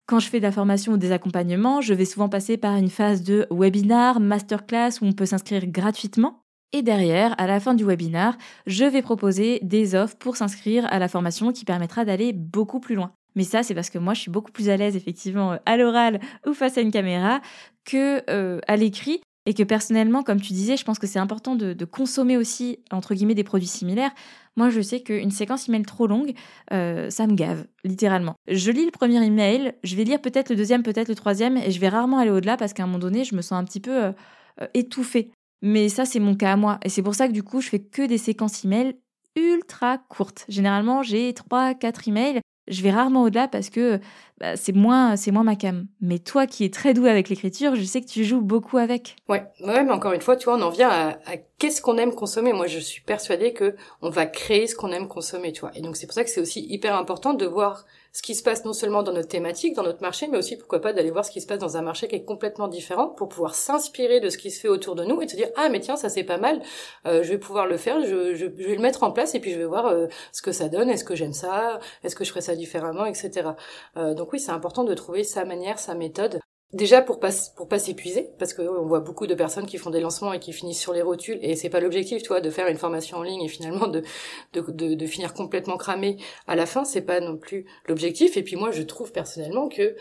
[0.06, 2.90] Quand je fais de la formation ou des accompagnements, je vais souvent passer par une
[2.90, 6.42] phase de webinar, masterclass où on peut s'inscrire gratuitement.
[6.72, 10.98] Et derrière, à la fin du webinar, je vais proposer des offres pour s'inscrire à
[10.98, 13.12] la formation qui permettra d'aller beaucoup plus loin.
[13.34, 16.20] Mais ça, c'est parce que moi, je suis beaucoup plus à l'aise, effectivement, à l'oral
[16.46, 17.40] ou face à une caméra
[17.84, 18.22] que
[18.66, 19.20] à l'écrit.
[19.50, 23.14] Et que personnellement, comme tu disais, je pense que c'est important de, consommer aussi, entre
[23.14, 24.12] guillemets, des produits similaires.
[24.56, 26.34] Moi, je sais qu'une séquence email trop longue,
[26.72, 28.36] euh, ça me gave, littéralement.
[28.46, 31.72] Je lis le premier email, je vais lire peut-être le deuxième, peut-être le troisième, et
[31.72, 33.80] je vais rarement aller au-delà parce qu'à un moment donné, je me sens un petit
[33.80, 34.12] peu euh,
[34.60, 35.32] euh, étouffée.
[35.62, 36.78] Mais ça, c'est mon cas à moi.
[36.84, 38.94] Et c'est pour ça que du coup, je fais que des séquences email
[39.34, 40.44] ultra courtes.
[40.48, 44.00] Généralement, j'ai 3-4 emails je vais rarement au-delà parce que
[44.38, 45.86] bah, c'est moins c'est moins ma cam.
[46.00, 49.16] Mais toi qui es très doué avec l'écriture, je sais que tu joues beaucoup avec.
[49.28, 51.18] Ouais, ouais, mais encore une fois, tu vois, on en vient à,
[51.58, 52.52] qu'est-ce qu'on aime consommer.
[52.52, 55.72] Moi, je suis persuadée que on va créer ce qu'on aime consommer, tu vois.
[55.74, 58.42] Et donc c'est pour ça que c'est aussi hyper important de voir ce qui se
[58.42, 61.24] passe non seulement dans notre thématique, dans notre marché, mais aussi pourquoi pas d'aller voir
[61.24, 64.28] ce qui se passe dans un marché qui est complètement différent pour pouvoir s'inspirer de
[64.28, 66.24] ce qui se fait autour de nous et se dire ah mais tiens ça c'est
[66.24, 66.60] pas mal,
[67.06, 69.52] euh, je vais pouvoir le faire, je, je, vais le mettre en place et puis
[69.52, 72.30] je vais voir euh, ce que ça donne, est-ce que j'aime ça, est-ce que je
[72.30, 73.50] ferais ça différemment, etc.
[73.96, 76.40] Euh, donc oui c'est important de trouver sa manière, sa méthode
[76.72, 79.90] Déjà pour pas pour pas s'épuiser parce que on voit beaucoup de personnes qui font
[79.90, 82.68] des lancements et qui finissent sur les rotules et c'est pas l'objectif toi de faire
[82.68, 84.04] une formation en ligne et finalement de
[84.52, 88.44] de, de, de finir complètement cramé à la fin c'est pas non plus l'objectif et
[88.44, 89.96] puis moi je trouve personnellement que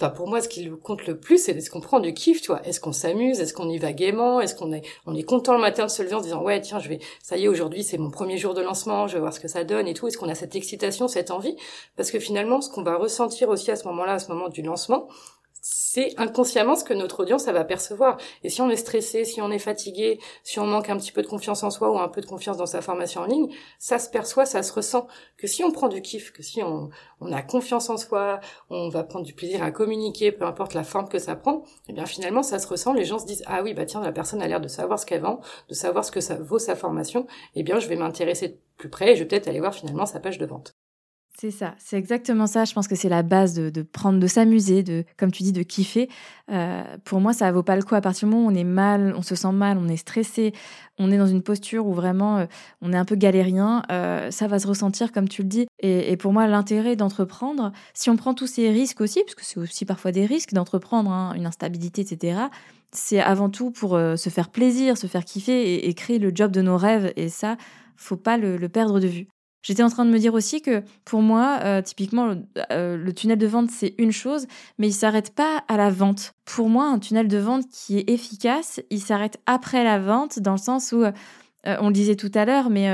[0.00, 2.48] bah pour moi, ce qui compte le plus, c'est est-ce qu'on prend du kiff, tu
[2.48, 2.66] vois.
[2.66, 5.60] Est-ce qu'on s'amuse, est-ce qu'on y va gaiement, est-ce qu'on est, on est content le
[5.60, 7.84] matin de se lever en se disant ouais tiens je vais, ça y est aujourd'hui
[7.84, 10.08] c'est mon premier jour de lancement, je vais voir ce que ça donne et tout.
[10.08, 11.56] Est-ce qu'on a cette excitation, cette envie?
[11.96, 14.62] Parce que finalement, ce qu'on va ressentir aussi à ce moment-là, à ce moment du
[14.62, 15.08] lancement,
[15.62, 18.18] c'est inconsciemment ce que notre audience va percevoir.
[18.42, 21.22] Et si on est stressé, si on est fatigué, si on manque un petit peu
[21.22, 23.48] de confiance en soi ou un peu de confiance dans sa formation en ligne,
[23.78, 25.06] ça se perçoit, ça se ressent.
[25.36, 28.88] Que si on prend du kiff, que si on, on a confiance en soi, on
[28.88, 32.06] va prendre du plaisir à communiquer, peu importe la forme que ça prend, eh bien
[32.06, 32.92] finalement ça se ressent.
[32.92, 35.06] Les gens se disent ah oui bah tiens la personne a l'air de savoir ce
[35.06, 37.26] qu'elle vend, de savoir ce que ça vaut sa formation.
[37.54, 40.18] Eh bien je vais m'intéresser plus près et je vais peut-être aller voir finalement sa
[40.18, 40.74] page de vente.
[41.42, 42.64] C'est ça, c'est exactement ça.
[42.64, 45.64] Je pense que c'est la base de, prendre, de s'amuser, de, comme tu dis, de
[45.64, 46.08] kiffer.
[46.52, 47.96] Euh, pour moi, ça vaut pas le coup.
[47.96, 50.52] À partir du moment où on est mal, on se sent mal, on est stressé,
[51.00, 52.46] on est dans une posture où vraiment euh,
[52.80, 55.66] on est un peu galérien, euh, ça va se ressentir comme tu le dis.
[55.80, 59.58] Et, pour moi, l'intérêt d'entreprendre, si on prend tous ces risques aussi, parce que c'est
[59.58, 62.38] aussi parfois des risques d'entreprendre, hein, une instabilité, etc.
[62.92, 66.62] C'est avant tout pour se faire plaisir, se faire kiffer et, créer le job de
[66.62, 67.12] nos rêves.
[67.16, 67.56] Et ça,
[67.96, 69.26] faut pas le perdre de vue.
[69.62, 72.34] J'étais en train de me dire aussi que pour moi, euh, typiquement,
[72.72, 74.46] euh, le tunnel de vente, c'est une chose,
[74.78, 76.32] mais il s'arrête pas à la vente.
[76.44, 80.52] Pour moi, un tunnel de vente qui est efficace, il s'arrête après la vente, dans
[80.52, 81.12] le sens où, euh,
[81.64, 82.86] on le disait tout à l'heure, mais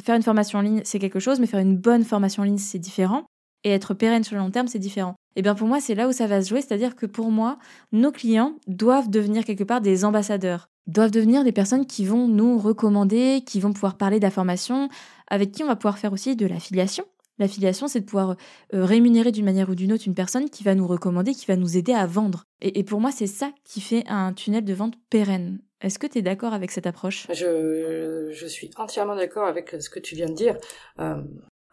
[0.00, 2.58] faire une formation en ligne, c'est quelque chose, mais faire une bonne formation en ligne,
[2.58, 3.24] c'est différent.
[3.64, 5.16] Et être pérenne sur le long terme, c'est différent.
[5.34, 7.32] Et eh bien pour moi, c'est là où ça va se jouer, c'est-à-dire que pour
[7.32, 7.58] moi,
[7.90, 12.58] nos clients doivent devenir quelque part des ambassadeurs doivent devenir des personnes qui vont nous
[12.58, 14.88] recommander, qui vont pouvoir parler d'informations,
[15.28, 17.04] avec qui on va pouvoir faire aussi de l'affiliation.
[17.38, 18.36] L'affiliation, c'est de pouvoir
[18.74, 21.56] euh, rémunérer d'une manière ou d'une autre une personne qui va nous recommander, qui va
[21.56, 22.44] nous aider à vendre.
[22.60, 25.58] Et, pour moi, c'est ça qui fait un tunnel de vente pérenne.
[25.80, 27.26] Est-ce que tu es d'accord avec cette approche?
[27.32, 30.56] Je, je, suis entièrement d'accord avec ce que tu viens de dire.
[31.00, 31.22] Euh,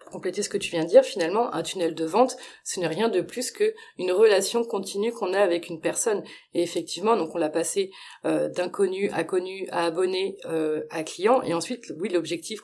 [0.10, 3.10] compléter ce que tu viens de dire, finalement, un tunnel de vente, ce n'est rien
[3.10, 6.24] de plus que une relation continue qu'on a avec une personne.
[6.54, 7.92] Et effectivement, donc on l'a passé
[8.26, 11.42] euh, d'inconnu à connu, à abonné, euh, à client.
[11.44, 12.62] Et ensuite, oui, l'objectif,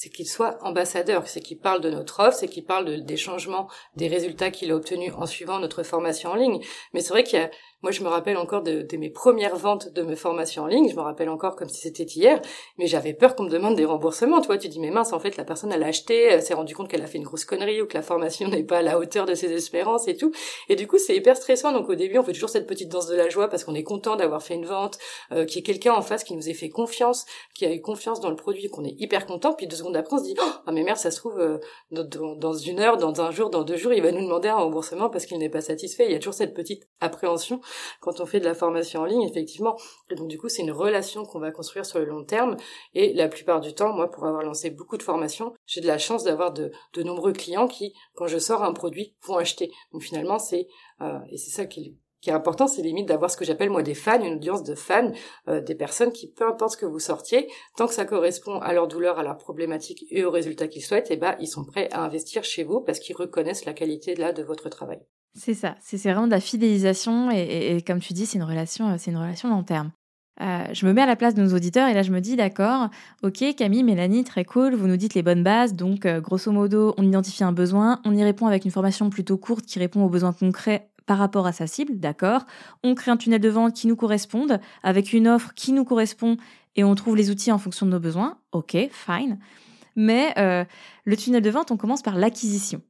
[0.00, 3.68] c'est qu'il soit ambassadeur, c'est qu'il parle de notre offre, c'est qu'il parle des changements,
[3.96, 6.62] des résultats qu'il a obtenus en suivant notre formation en ligne.
[6.94, 7.50] Mais c'est vrai qu'il y a
[7.82, 10.90] moi, je me rappelle encore de, mes premières ventes de mes formations en ligne.
[10.90, 12.42] Je me rappelle encore comme si c'était hier,
[12.76, 14.42] mais j'avais peur qu'on me demande des remboursements.
[14.42, 16.52] Tu vois, tu dis mais mince, en fait, la personne elle a acheté, elle s'est
[16.52, 18.82] rendue compte qu'elle a fait une grosse connerie ou que la formation n'est pas à
[18.82, 20.30] la hauteur de ses espérances et tout.
[20.68, 21.72] Et du coup, c'est hyper stressant.
[21.72, 23.82] Donc au début, on fait toujours cette petite danse de la joie parce qu'on est
[23.82, 24.98] content d'avoir fait une vente,
[25.32, 27.80] euh, qu'il y ait quelqu'un en face qui nous ait fait confiance, qui a eu
[27.80, 29.54] confiance dans le produit, qu'on est hyper content.
[29.54, 31.38] Puis deux secondes seconde d'après, on se dit oh, ah mais merde, ça se trouve
[31.38, 31.58] euh,
[31.90, 35.10] dans, une heure, dans un jour, dans deux jours, il va nous demander un remboursement
[35.10, 36.06] parce qu'il n'est pas satisfait.
[36.06, 37.60] Il y a toujours cette petite appréhension
[38.00, 39.76] quand on fait de la formation en ligne, effectivement.
[40.10, 42.56] Et donc du coup, c'est une relation qu'on va construire sur le long terme.
[42.94, 45.98] Et la plupart du temps, moi, pour avoir lancé beaucoup de formations, j'ai de la
[45.98, 49.70] chance d'avoir de, de nombreux clients qui, quand je sors un produit, vont acheter.
[49.92, 50.68] Donc finalement, c'est
[51.00, 53.82] euh, et c'est ça qui qui est important, c'est limite d'avoir ce que j'appelle moi
[53.82, 55.10] des fans, une audience de fans,
[55.48, 58.72] euh, des personnes qui, peu importe ce que vous sortiez, tant que ça correspond à
[58.72, 61.64] leur douleur, à leur problématique et aux résultats qu'ils souhaitent, et eh ben ils sont
[61.64, 65.00] prêts à investir chez vous parce qu'ils reconnaissent la qualité là de votre travail.
[65.34, 68.94] C'est ça, c'est vraiment de la fidélisation et, comme tu dis, c'est une relation, euh,
[68.98, 69.92] c'est une relation long terme.
[70.40, 72.34] Euh, je me mets à la place de nos auditeurs et là je me dis
[72.34, 72.88] d'accord,
[73.22, 77.06] ok Camille, Mélanie, très cool, vous nous dites les bonnes bases, donc grosso modo on
[77.06, 80.32] identifie un besoin, on y répond avec une formation plutôt courte qui répond aux besoins
[80.32, 82.46] concrets par rapport à sa cible, d'accord.
[82.84, 86.36] On crée un tunnel de vente qui nous corresponde, avec une offre qui nous correspond,
[86.76, 88.38] et on trouve les outils en fonction de nos besoins.
[88.52, 89.40] Ok, fine.
[89.96, 90.64] Mais euh,
[91.04, 92.80] le tunnel de vente, on commence par l'acquisition.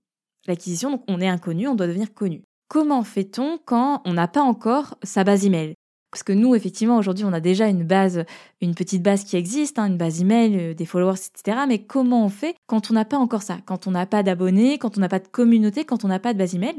[0.47, 2.43] L'acquisition, donc on est inconnu, on doit devenir connu.
[2.69, 5.73] Comment fait-on quand on n'a pas encore sa base email?
[6.11, 8.25] Parce que nous, effectivement, aujourd'hui, on a déjà une base,
[8.61, 11.61] une petite base qui existe, hein, une base email, euh, des followers, etc.
[11.67, 13.61] Mais comment on fait quand on n'a pas encore ça?
[13.65, 16.35] Quand on n'a pas d'abonnés, quand on n'a pas de communauté, quand on n'a pas
[16.35, 16.77] de base email?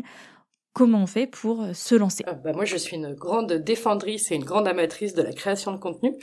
[0.73, 4.31] Comment on fait pour euh, se lancer ah, bah Moi, je suis une grande défendrice
[4.31, 6.15] et une grande amatrice de la création de contenu.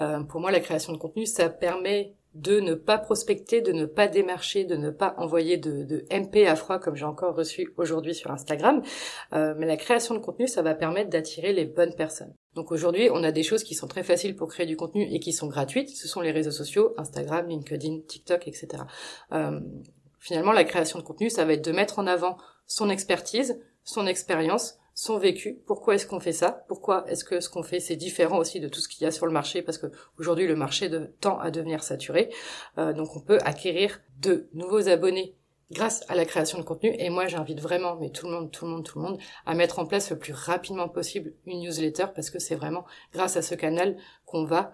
[0.00, 3.86] Euh, pour moi, la création de contenu, ça permet de ne pas prospecter, de ne
[3.86, 7.72] pas démarcher, de ne pas envoyer de, de MP à froid comme j'ai encore reçu
[7.76, 8.82] aujourd'hui sur Instagram.
[9.32, 12.32] Euh, mais la création de contenu, ça va permettre d'attirer les bonnes personnes.
[12.54, 15.18] Donc aujourd'hui, on a des choses qui sont très faciles pour créer du contenu et
[15.18, 15.88] qui sont gratuites.
[15.90, 18.84] Ce sont les réseaux sociaux, Instagram, LinkedIn, TikTok, etc.
[19.32, 19.60] Euh,
[20.20, 22.36] finalement, la création de contenu, ça va être de mettre en avant
[22.66, 25.60] son expertise, son expérience, son vécu.
[25.66, 28.68] Pourquoi est-ce qu'on fait ça Pourquoi est-ce que ce qu'on fait c'est différent aussi de
[28.68, 29.86] tout ce qu'il y a sur le marché Parce que
[30.18, 30.90] aujourd'hui le marché
[31.20, 32.30] tend à devenir saturé.
[32.78, 35.36] Euh, donc on peut acquérir de nouveaux abonnés
[35.70, 36.94] grâce à la création de contenu.
[36.98, 39.54] Et moi, j'invite vraiment, mais tout le monde, tout le monde, tout le monde, à
[39.54, 43.42] mettre en place le plus rapidement possible une newsletter parce que c'est vraiment grâce à
[43.42, 44.72] ce canal qu'on va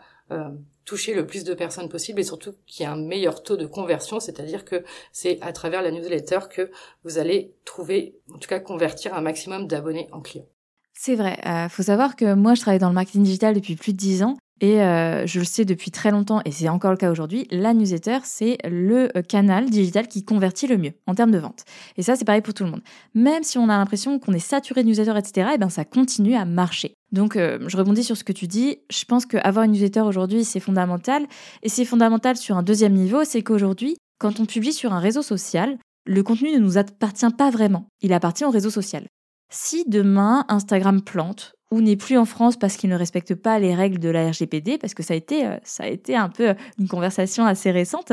[0.84, 3.66] toucher le plus de personnes possible et surtout qu'il y a un meilleur taux de
[3.66, 6.70] conversion, c'est-à-dire que c'est à travers la newsletter que
[7.04, 10.46] vous allez trouver, en tout cas convertir un maximum d'abonnés en clients.
[10.94, 11.38] C'est vrai.
[11.46, 14.22] Euh, faut savoir que moi, je travaille dans le marketing digital depuis plus de dix
[14.22, 17.46] ans et euh, je le sais depuis très longtemps, et c'est encore le cas aujourd'hui,
[17.50, 21.64] la newsletter, c'est le euh, canal digital qui convertit le mieux en termes de vente.
[21.98, 22.82] Et ça, c'est pareil pour tout le monde.
[23.14, 26.34] Même si on a l'impression qu'on est saturé de newsletter, etc., et ben ça continue
[26.34, 26.94] à marcher.
[27.12, 28.78] Donc, euh, je rebondis sur ce que tu dis.
[28.90, 31.26] Je pense qu'avoir une newsletter aujourd'hui, c'est fondamental.
[31.62, 35.22] Et c'est fondamental sur un deuxième niveau, c'est qu'aujourd'hui, quand on publie sur un réseau
[35.22, 37.88] social, le contenu ne nous appartient pas vraiment.
[38.00, 39.06] Il appartient au réseau social.
[39.50, 43.74] Si demain Instagram plante ou n'est plus en France parce qu'il ne respecte pas les
[43.74, 46.54] règles de la RGPD, parce que ça a été, euh, ça a été un peu
[46.78, 48.12] une conversation assez récente,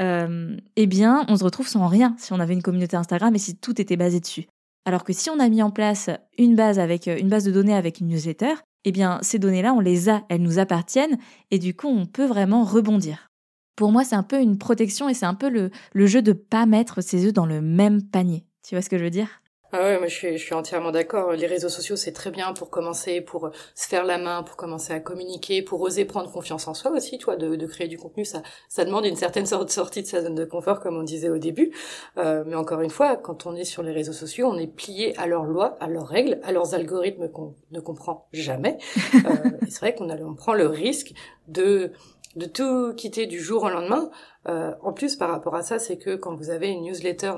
[0.00, 3.38] euh, eh bien, on se retrouve sans rien si on avait une communauté Instagram et
[3.38, 4.46] si tout était basé dessus.
[4.84, 7.50] Alors que si on a mis en place une base avec euh, une base de
[7.50, 8.54] données avec une newsletter,
[8.84, 11.18] eh bien, ces données-là, on les a, elles nous appartiennent
[11.50, 13.26] et du coup, on peut vraiment rebondir.
[13.74, 16.32] Pour moi, c'est un peu une protection et c'est un peu le, le jeu de
[16.32, 18.46] pas mettre ses œufs dans le même panier.
[18.66, 19.42] Tu vois ce que je veux dire?
[19.72, 21.32] Ah ouais, moi je suis, je suis entièrement d'accord.
[21.32, 24.92] Les réseaux sociaux, c'est très bien pour commencer, pour se faire la main, pour commencer
[24.92, 28.24] à communiquer, pour oser prendre confiance en soi aussi, toi, de, de créer du contenu.
[28.24, 31.02] Ça, ça demande une certaine sorte de sortie de sa zone de confort, comme on
[31.02, 31.72] disait au début.
[32.16, 35.16] Euh, mais encore une fois, quand on est sur les réseaux sociaux, on est plié
[35.18, 38.78] à leurs lois, à leurs règles, à leurs algorithmes qu'on ne comprend jamais.
[39.26, 41.12] Euh, c'est vrai qu'on on prend le risque
[41.48, 41.90] de
[42.36, 44.10] de tout quitter du jour au lendemain.
[44.46, 47.32] Euh, en plus, par rapport à ça, c'est que quand vous avez une newsletter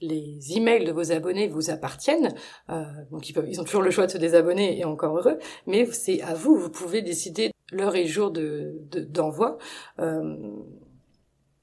[0.00, 2.34] les emails de vos abonnés vous appartiennent,
[2.70, 5.38] euh, donc ils, peuvent, ils ont toujours le choix de se désabonner et encore heureux,
[5.66, 8.74] mais c'est à vous, vous pouvez décider l'heure et jour de
[9.08, 9.58] d'envoi.
[9.98, 10.36] euh,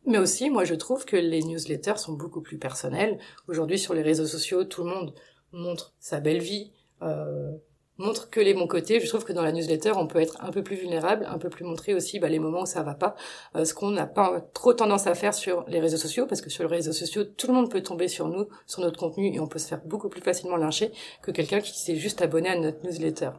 [0.06, 3.20] mais aussi, moi je trouve que les newsletters sont beaucoup plus personnels.
[3.50, 5.14] Aujourd'hui sur les réseaux sociaux, tout le monde
[5.52, 6.72] montre sa belle vie,
[7.02, 7.52] euh,
[7.98, 9.00] montre que les bons côtés.
[9.00, 11.50] Je trouve que dans la newsletter, on peut être un peu plus vulnérable, un peu
[11.50, 13.16] plus montrer aussi bah, les moments où ça va pas,
[13.56, 16.50] euh, ce qu'on n'a pas trop tendance à faire sur les réseaux sociaux, parce que
[16.50, 19.40] sur les réseaux sociaux, tout le monde peut tomber sur nous, sur notre contenu, et
[19.40, 22.58] on peut se faire beaucoup plus facilement lyncher que quelqu'un qui s'est juste abonné à
[22.58, 23.32] notre newsletter.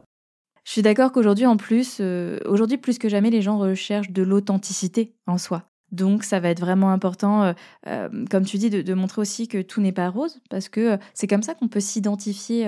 [0.63, 4.23] Je suis d'accord qu'aujourd'hui, en plus, euh, aujourd'hui plus que jamais, les gens recherchent de
[4.23, 5.68] l'authenticité en soi.
[5.91, 7.53] Donc ça va être vraiment important, euh,
[7.87, 10.97] euh, comme tu dis, de, montrer aussi que tout n'est pas rose, parce que euh,
[11.13, 12.67] c'est comme ça qu'on peut s'identifier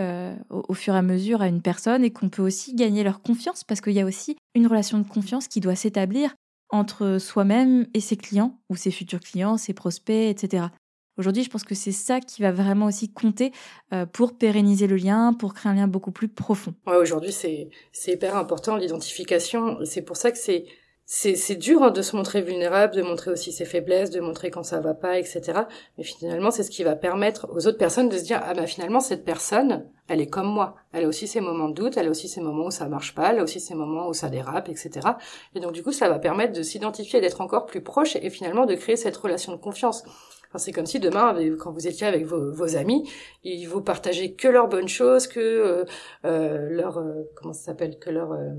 [0.49, 3.63] au, fur et à mesure à une personne et qu'on peut aussi gagner leur confiance,
[3.63, 6.33] parce qu'il y a aussi une relation de confiance qui doit s'établir
[6.69, 10.65] entre soi-même et ses clients, ou ses futurs clients, ses prospects, etc.
[11.17, 13.51] Aujourd'hui, je pense que c'est ça qui va vraiment aussi compter
[14.13, 16.73] pour pérenniser le lien, pour créer un lien beaucoup plus profond.
[16.87, 17.69] Ouais, aujourd'hui, c'est
[18.07, 19.79] hyper important l'identification.
[19.83, 20.65] C'est pour ça que c'est
[21.13, 24.63] c'est dur hein, de se montrer vulnérable, de montrer aussi ses faiblesses, de montrer quand
[24.63, 25.41] ça va pas, etc.
[25.97, 28.65] Mais finalement, c'est ce qui va permettre aux autres personnes de se dire ah bah
[28.65, 30.75] finalement cette personne, elle est comme moi.
[30.93, 33.13] Elle a aussi ses moments de doute, elle a aussi ses moments où ça marche
[33.13, 35.01] pas, elle a aussi ses moments où ça dérape, etc.
[35.53, 38.65] Et donc du coup, ça va permettre de s'identifier, d'être encore plus proche et finalement
[38.65, 40.03] de créer cette relation de confiance.
[40.47, 43.09] Enfin, c'est comme si demain, quand vous étiez avec vos, amis,
[43.43, 45.85] ils vous partageaient que leurs bonnes choses, que euh,
[46.23, 48.51] euh leur euh, comment ça s'appelle, que leur euh,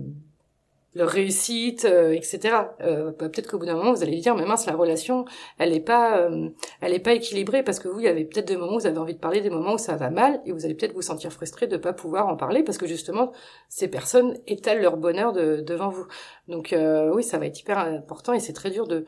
[0.95, 2.55] leur réussite, euh, etc.
[2.81, 5.25] Euh, bah, peut-être qu'au bout d'un moment, vous allez dire, mais mince, la relation,
[5.59, 6.51] elle est pas, euh,
[6.81, 8.87] elle est pas équilibrée parce que vous, il y avait peut-être des moments où vous
[8.87, 11.03] avez envie de parler, des moments où ça va mal, et vous allez peut-être vous
[11.03, 13.33] sentir frustré de pas pouvoir en parler parce que justement,
[13.69, 16.07] ces personnes étalent leur bonheur de, devant vous.
[16.49, 16.75] Donc
[17.13, 19.07] oui, ça va être hyper important et c'est très dur de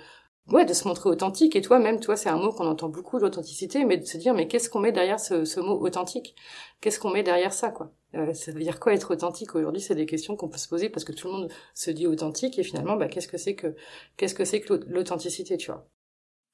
[0.50, 1.56] ouais, de se montrer authentique.
[1.56, 4.34] Et toi, même, toi, c'est un mot qu'on entend beaucoup, l'authenticité, mais de se dire,
[4.34, 6.34] mais qu'est-ce qu'on met derrière ce, mot authentique?
[6.80, 7.92] Qu'est-ce qu'on met derrière ça, quoi?
[8.14, 9.54] Euh, Ça veut dire quoi être authentique?
[9.54, 12.06] Aujourd'hui C'est des questions qu'on peut se poser parce que tout le monde se dit
[12.06, 13.74] authentique et finalement, bah, qu'est-ce que c'est que
[14.16, 15.88] qu'est-ce que c'est que l'authenticité, tu vois?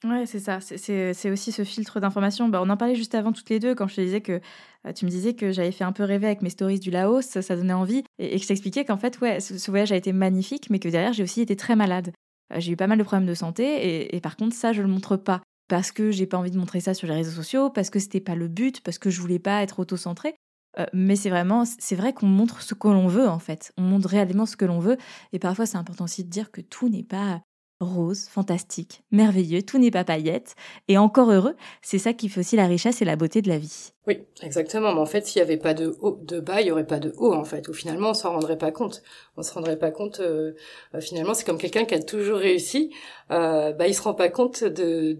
[0.02, 0.60] Ouais, c'est ça.
[0.60, 2.48] C'est aussi ce filtre d'information.
[2.48, 4.40] Bah, on en parlait juste avant toutes les deux quand je te disais que
[4.86, 7.20] euh, tu me disais que j'avais fait un peu rêver avec mes stories du Laos,
[7.20, 10.70] ça, donnait envie, et, que je t'expliquais qu'en fait, ouais, ce, voyage a été magnifique,
[10.70, 12.12] mais que derrière j'ai aussi été très malade.
[12.52, 14.88] Euh, j'ai eu pas mal de problèmes de santé et, par contre ça je le
[14.88, 17.90] montre pas parce que j'ai pas envie de montrer ça sur les réseaux sociaux, parce
[17.90, 20.34] que c'était pas le but, parce que je voulais pas être auto-centrée.
[20.78, 23.72] Euh, mais c'est vraiment, c'est vrai qu'on montre ce que l'on veut en fait.
[23.76, 24.98] On montre réellement ce que l'on veut.
[25.32, 27.40] Et parfois, c'est important aussi de dire que tout n'est pas
[27.80, 30.54] rose, fantastique, merveilleux, tout n'est pas paillette,
[30.88, 33.58] et encore heureux, c'est ça qui fait aussi la richesse et la beauté de la
[33.58, 33.92] vie.
[34.06, 34.92] Oui, exactement.
[34.94, 36.98] Mais en fait, s'il n'y avait pas de haut, de bas, il n'y aurait pas
[36.98, 37.68] de haut, en fait.
[37.68, 39.02] Ou finalement, on s'en rendrait pas compte.
[39.36, 40.20] On se rendrait pas compte.
[40.20, 40.52] Euh,
[40.94, 42.92] euh, finalement, c'est comme quelqu'un qui a toujours réussi.
[43.30, 45.18] Euh, bah, il se rend pas compte de.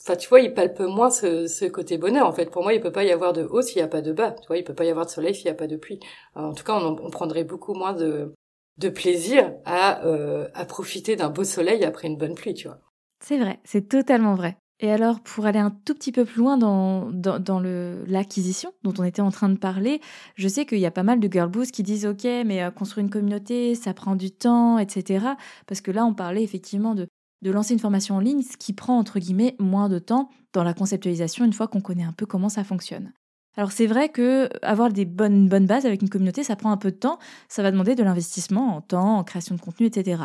[0.00, 2.26] Enfin, tu vois, il palpe moins ce, ce, côté bonheur.
[2.26, 4.02] En fait, pour moi, il peut pas y avoir de haut s'il n'y a pas
[4.02, 4.32] de bas.
[4.32, 5.98] Tu vois, il peut pas y avoir de soleil s'il n'y a pas de pluie.
[6.34, 8.34] en tout cas, on prendrait beaucoup moins de
[8.78, 12.80] de plaisir à, euh, à profiter d'un beau soleil après une bonne pluie, tu vois.
[13.24, 14.56] C'est vrai, c'est totalement vrai.
[14.80, 17.60] Et alors, pour aller un tout petit peu plus loin dans, dans,
[18.06, 20.00] l'acquisition dont on était en train de parler,
[20.34, 22.70] je sais qu'il y a pas mal de girl boosts qui disent Ok, mais euh,
[22.70, 25.26] construire une communauté, ça prend du temps, etc.
[25.66, 27.06] Parce que là, on parlait effectivement de,
[27.42, 30.64] de lancer une formation en ligne, ce qui prend entre guillemets moins de temps dans
[30.64, 33.12] la conceptualisation une fois qu'on connaît un peu comment ça fonctionne.
[33.56, 36.76] Alors c'est vrai que avoir des bonnes, bonnes bases avec une communauté, ça prend un
[36.76, 40.24] peu de temps, ça va demander de l'investissement en temps, en création de contenu, etc.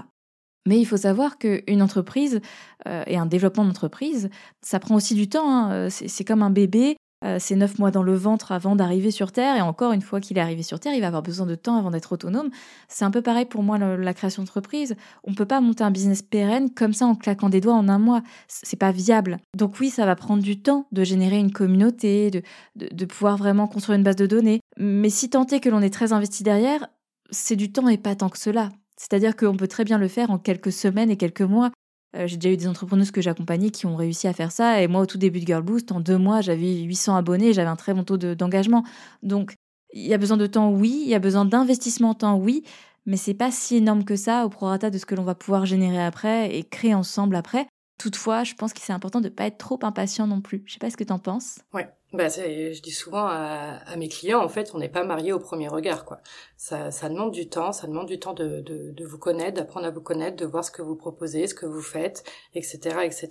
[0.67, 2.41] Mais il faut savoir qu'une entreprise
[2.87, 4.29] euh, et un développement d'entreprise,
[4.61, 5.49] ça prend aussi du temps.
[5.49, 5.89] Hein.
[5.89, 9.58] C'est comme un bébé, euh, c'est neuf mois dans le ventre avant d'arriver sur Terre,
[9.58, 11.77] et encore une fois qu'il est arrivé sur Terre, il va avoir besoin de temps
[11.77, 12.49] avant d'être autonome.
[12.88, 14.95] C'est un peu pareil pour moi la, création d'entreprise.
[15.23, 17.89] On ne peut pas monter un business pérenne comme ça en claquant des doigts en
[17.89, 18.21] un mois.
[18.47, 19.38] C'est pas viable.
[19.55, 22.41] Donc oui, ça va prendre du temps de générer une communauté, de,
[22.75, 24.62] de, pouvoir vraiment construire une base de données.
[24.77, 26.88] Mais si tant est que l'on est très investi derrière,
[27.32, 28.69] c'est du temps et pas tant que cela.
[28.97, 31.71] C'est-à-dire qu'on peut très bien le faire en quelques semaines et quelques mois.
[32.15, 34.81] Euh, j'ai déjà eu des entrepreneuses que j'ai accompagnées qui ont réussi à faire ça.
[34.81, 37.69] Et moi, au tout début de Girl Boost, en deux mois, j'avais 800 abonnés, j'avais
[37.69, 38.83] un très bon taux d'engagement.
[39.23, 39.53] Donc,
[39.93, 41.01] il y a besoin de temps, oui.
[41.03, 42.63] Il y a besoin d'investissement en temps, oui.
[43.05, 45.65] Mais c'est pas si énorme que ça au prorata de ce que l'on va pouvoir
[45.65, 47.67] générer après et créer ensemble après.
[47.99, 50.63] Toutefois, je pense que c'est important de ne pas être trop impatient non plus.
[50.65, 51.59] Je sais pas ce que tu en penses.
[51.73, 51.89] Ouais.
[52.12, 55.67] Bah, je dis souvent à, mes clients, en fait, on n'est pas marié au premier
[55.67, 56.21] regard, quoi.
[56.57, 59.85] Ça, ça demande du temps, ça demande du temps de, de, de vous connaître, d'apprendre
[59.85, 62.23] à vous connaître, de voir ce que vous proposez, ce que vous faites,
[62.55, 63.27] etc., etc.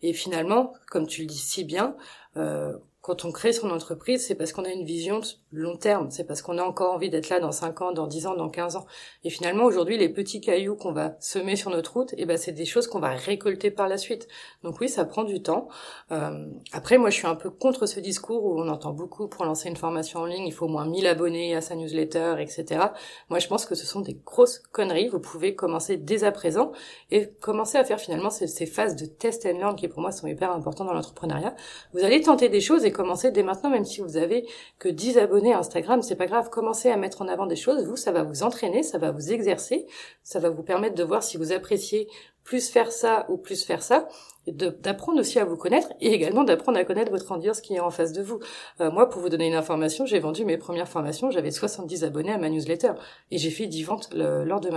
[0.00, 1.96] Et finalement, comme tu le dis si bien,
[2.38, 2.72] euh,
[3.04, 5.20] quand on crée son entreprise, c'est parce qu'on a une vision
[5.52, 8.26] long terme, c'est parce qu'on a encore envie d'être là dans 5 ans, dans 10
[8.28, 8.86] ans, dans 15 ans.
[9.24, 12.52] Et finalement, aujourd'hui, les petits cailloux qu'on va semer sur notre route, eh ben, c'est
[12.52, 14.26] des choses qu'on va récolter par la suite.
[14.62, 15.68] Donc oui, ça prend du temps.
[16.12, 19.44] Euh, après, moi, je suis un peu contre ce discours où on entend beaucoup pour
[19.44, 22.86] lancer une formation en ligne, il faut au moins 1000 abonnés à sa newsletter, etc.
[23.28, 25.08] Moi, je pense que ce sont des grosses conneries.
[25.08, 26.72] Vous pouvez commencer dès à présent
[27.10, 30.10] et commencer à faire finalement ces, ces phases de test and learn qui, pour moi,
[30.10, 31.54] sont hyper importantes dans l'entrepreneuriat.
[31.92, 34.46] Vous allez tenter des choses et commencez dès maintenant, même si vous avez
[34.78, 37.84] que 10 abonnés à Instagram, c'est pas grave, commencez à mettre en avant des choses,
[37.84, 39.86] vous, ça va vous entraîner, ça va vous exercer,
[40.22, 42.08] ça va vous permettre de voir si vous appréciez
[42.44, 44.06] plus faire ça ou plus faire ça,
[44.46, 47.90] d'apprendre aussi à vous connaître et également d'apprendre à connaître votre audience qui est en
[47.90, 48.38] face de vous.
[48.80, 52.32] Euh, moi, pour vous donner une information, j'ai vendu mes premières formations, j'avais 70 abonnés
[52.32, 52.92] à ma newsletter
[53.30, 54.68] et j'ai fait 10 ventes lors, de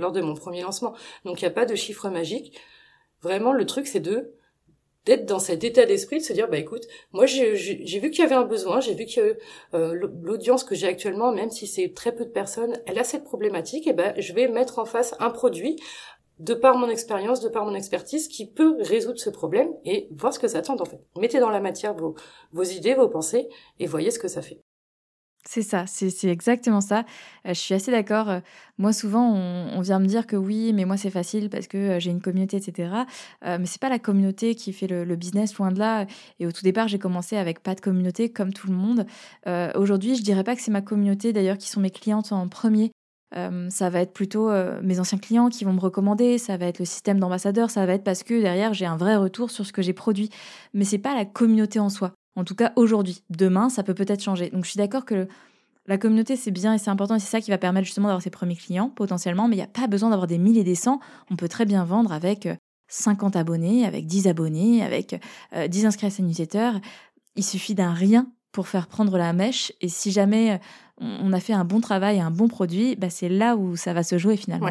[0.00, 0.94] lors de mon premier lancement.
[1.24, 2.56] Donc il n'y a pas de chiffre magique.
[3.20, 4.37] Vraiment, le truc, c'est de
[5.04, 8.26] d'être dans cet état d'esprit de se dire bah écoute moi j'ai vu qu'il y
[8.26, 9.38] avait un besoin j'ai vu que
[9.74, 13.24] euh, l'audience que j'ai actuellement même si c'est très peu de personnes elle a cette
[13.24, 15.76] problématique et ben je vais mettre en face un produit
[16.38, 20.32] de par mon expérience, de par mon expertise, qui peut résoudre ce problème et voir
[20.32, 21.00] ce que ça tente en fait.
[21.16, 22.14] Mettez dans la matière vos,
[22.52, 23.48] vos idées, vos pensées
[23.80, 24.60] et voyez ce que ça fait.
[25.50, 27.06] C'est ça, c'est exactement ça.
[27.46, 28.28] Euh, je suis assez d'accord.
[28.28, 28.40] Euh,
[28.76, 31.98] moi, souvent, on, vient me dire que oui, mais moi, c'est facile parce que euh,
[31.98, 32.90] j'ai une communauté, etc.
[33.42, 36.06] mais c'est pas la communauté qui fait le, business, loin de là.
[36.38, 39.06] Et au tout départ, j'ai commencé avec pas de communauté, comme tout le monde.
[39.74, 42.92] Aujourd'hui, je dirais pas que c'est ma communauté, d'ailleurs, qui sont mes clientes en premier.
[43.32, 44.50] ça va être plutôt
[44.82, 47.94] mes anciens clients qui vont me recommander, ça va être le système d'ambassadeur, ça va
[47.94, 50.28] être parce que derrière j'ai un vrai retour sur ce que j'ai produit.
[50.74, 52.12] Mais c'est pas la communauté en soi.
[52.38, 53.24] En tout cas, aujourd'hui.
[53.30, 54.48] Demain, ça peut peut-être changer.
[54.50, 55.26] Donc, je suis d'accord que
[55.86, 57.16] la communauté, c'est bien et c'est important.
[57.16, 59.48] Et c'est ça qui va permettre justement d'avoir ses premiers clients, potentiellement.
[59.48, 61.00] Mais il n'y a pas besoin d'avoir des milliers et des cents.
[61.32, 62.48] On peut très bien vendre avec
[62.86, 65.20] 50 euh, abonnés, avec 10 abonnés, avec
[65.52, 66.74] 10 euh, inscrits à sa newsletter.
[67.34, 69.72] Il suffit d'un rien pour faire prendre la mèche.
[69.80, 70.58] Et si jamais euh,
[71.00, 74.04] on a fait un bon travail, un bon produit, bah c'est là où ça va
[74.04, 74.70] se jouer finalement.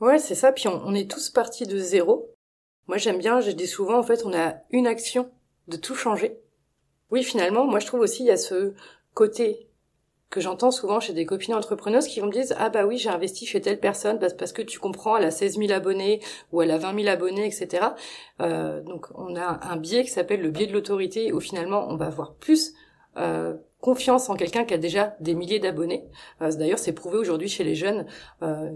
[0.00, 0.52] Ouais, c'est ça.
[0.52, 2.30] Puis on, on est tous partis de zéro.
[2.86, 5.30] Moi, j'aime bien, je dis souvent, en fait, on a une action
[5.68, 6.38] de tout changer.
[7.12, 8.72] Oui, finalement, moi je trouve aussi il y a ce
[9.14, 9.68] côté
[10.30, 13.10] que j'entends souvent chez des copines entrepreneuses qui vont me dire ah bah oui j'ai
[13.10, 16.70] investi chez telle personne parce que tu comprends elle a 16 000 abonnés ou elle
[16.70, 17.88] a 20 000 abonnés etc
[18.40, 21.96] euh, donc on a un biais qui s'appelle le biais de l'autorité où finalement on
[21.96, 22.72] va avoir plus
[23.18, 26.04] euh, confiance en quelqu'un qui a déjà des milliers d'abonnés.
[26.40, 28.06] Euh, d'ailleurs, c'est prouvé aujourd'hui chez les jeunes.
[28.42, 28.70] Euh,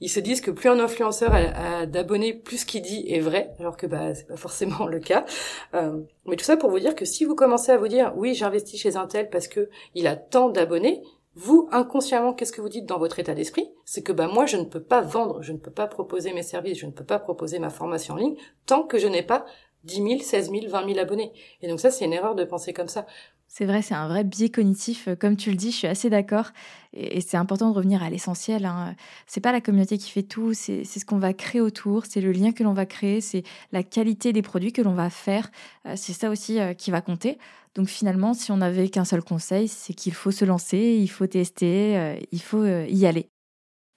[0.00, 3.50] ils se disent que plus un influenceur a, d'abonnés, plus ce qu'il dit est vrai,
[3.58, 5.26] alors que bah c'est pas forcément le cas.
[5.74, 8.34] Euh, mais tout ça pour vous dire que si vous commencez à vous dire oui,
[8.34, 11.02] j'investis chez un tel parce que il a tant d'abonnés,
[11.34, 13.68] vous inconsciemment, qu'est-ce que vous dites dans votre état d'esprit?
[13.84, 16.44] C'est que bah moi, je ne peux pas vendre, je ne peux pas proposer mes
[16.44, 18.36] services, je ne peux pas proposer ma formation en ligne
[18.66, 19.44] tant que je n'ai pas
[19.84, 21.32] 10 000, 16 000, 20 000 abonnés.
[21.60, 23.06] Et donc ça, c'est une erreur de penser comme ça.
[23.46, 25.06] C'est vrai, c'est un vrai biais cognitif.
[25.06, 26.50] Euh, comme tu le dis, je suis assez d'accord.
[26.92, 28.64] Et, c'est important de revenir à l'essentiel.
[28.64, 28.96] Hein.
[29.26, 32.32] C'est pas la communauté qui fait tout, c'est ce qu'on va créer autour, c'est le
[32.32, 35.50] lien que l'on va créer, c'est la qualité des produits que l'on va faire.
[35.86, 37.38] Euh, c'est ça aussi euh, qui va compter.
[37.74, 41.26] Donc finalement, si on n'avait qu'un seul conseil, c'est qu'il faut se lancer, il faut
[41.26, 43.28] tester, il faut y aller.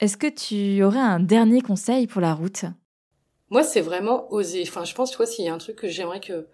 [0.00, 2.64] Est-ce que tu aurais un dernier conseil pour la route?
[3.50, 4.64] Moi, c'est vraiment oser.
[4.66, 6.48] Enfin, je pense, toi, s'il y a un truc que j'aimerais que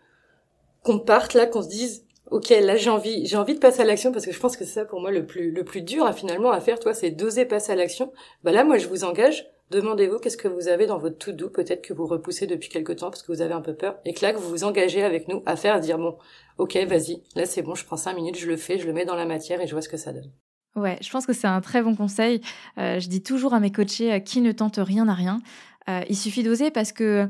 [0.82, 3.84] qu'on parte là, qu'on se dise, ok, là j'ai envie, j'ai envie de passer à
[3.84, 6.06] l'action parce que je pense que c'est ça pour moi le plus le plus dur
[6.06, 6.78] à finalement à faire.
[6.78, 8.12] Toi, c'est d'oser passer à l'action.
[8.42, 9.46] Bah là, moi, je vous engage.
[9.70, 12.92] Demandez-vous qu'est-ce que vous avez dans votre tout doux, peut-être que vous repoussez depuis quelque
[12.92, 15.02] temps parce que vous avez un peu peur, et que là que vous vous engagez
[15.02, 16.16] avec nous à faire, à dire bon,
[16.58, 19.06] ok, vas-y, là c'est bon, je prends cinq minutes, je le fais, je le mets
[19.06, 20.30] dans la matière et je vois ce que ça donne.
[20.76, 22.40] Ouais, je pense que c'est un très bon conseil.
[22.78, 25.40] Euh, je dis toujours à mes coachés, euh, qui ne tente rien n'a rien.
[25.88, 27.28] Euh, il suffit d'oser parce que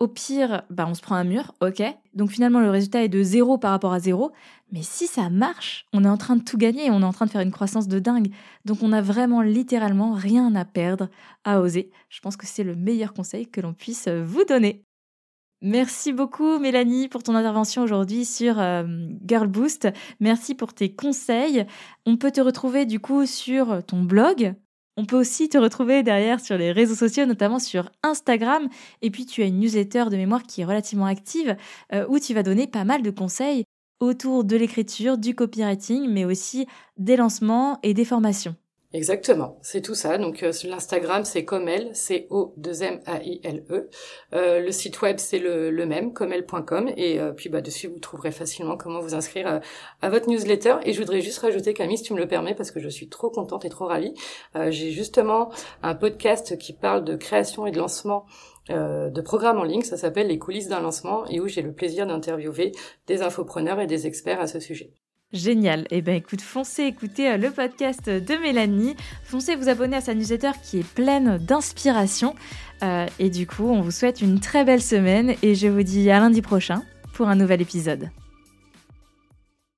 [0.00, 1.82] au pire, bah, on se prend un mur, ok.
[2.14, 4.32] Donc finalement, le résultat est de zéro par rapport à zéro.
[4.72, 7.26] Mais si ça marche, on est en train de tout gagner, on est en train
[7.26, 8.30] de faire une croissance de dingue.
[8.64, 11.08] Donc on a vraiment littéralement rien à perdre
[11.44, 11.90] à oser.
[12.08, 14.84] Je pense que c'est le meilleur conseil que l'on puisse vous donner.
[15.62, 18.84] Merci beaucoup Mélanie pour ton intervention aujourd'hui sur euh,
[19.26, 19.88] Girl Boost.
[20.20, 21.64] Merci pour tes conseils.
[22.04, 24.54] On peut te retrouver du coup sur ton blog
[24.96, 28.68] on peut aussi te retrouver derrière sur les réseaux sociaux, notamment sur Instagram.
[29.02, 31.56] Et puis tu as une newsletter de mémoire qui est relativement active,
[31.92, 33.64] euh, où tu vas donner pas mal de conseils
[34.00, 36.66] autour de l'écriture, du copywriting, mais aussi
[36.96, 38.54] des lancements et des formations.
[38.94, 40.18] Exactement, c'est tout ça.
[40.18, 43.90] Donc euh, l'Instagram c'est elle, c'est O 2 M A I L E.
[44.34, 47.98] Euh, le site web c'est le, le, même comelle.com et euh, puis bah dessus vous
[47.98, 49.60] trouverez facilement comment vous inscrire à,
[50.00, 52.70] à, votre newsletter et je voudrais juste rajouter Camille si tu me le permets parce
[52.70, 54.14] que je suis trop contente et trop ravie.
[54.68, 55.50] j'ai justement
[55.82, 58.26] un podcast qui parle de création et de lancement
[58.68, 62.06] de programmes en ligne, ça s'appelle Les coulisses d'un lancement et où j'ai le plaisir
[62.06, 62.70] d'interviewer
[63.08, 64.92] des infopreneurs et des experts à ce sujet.
[65.34, 65.86] Génial.
[65.90, 68.94] Eh bien, écoute, foncez écouter euh, le podcast de Mélanie.
[69.24, 72.36] Foncez vous abonner à sa newsletter qui est pleine d'inspiration.
[72.84, 76.08] Euh, et du coup, on vous souhaite une très belle semaine et je vous dis
[76.10, 78.10] à lundi prochain pour un nouvel épisode.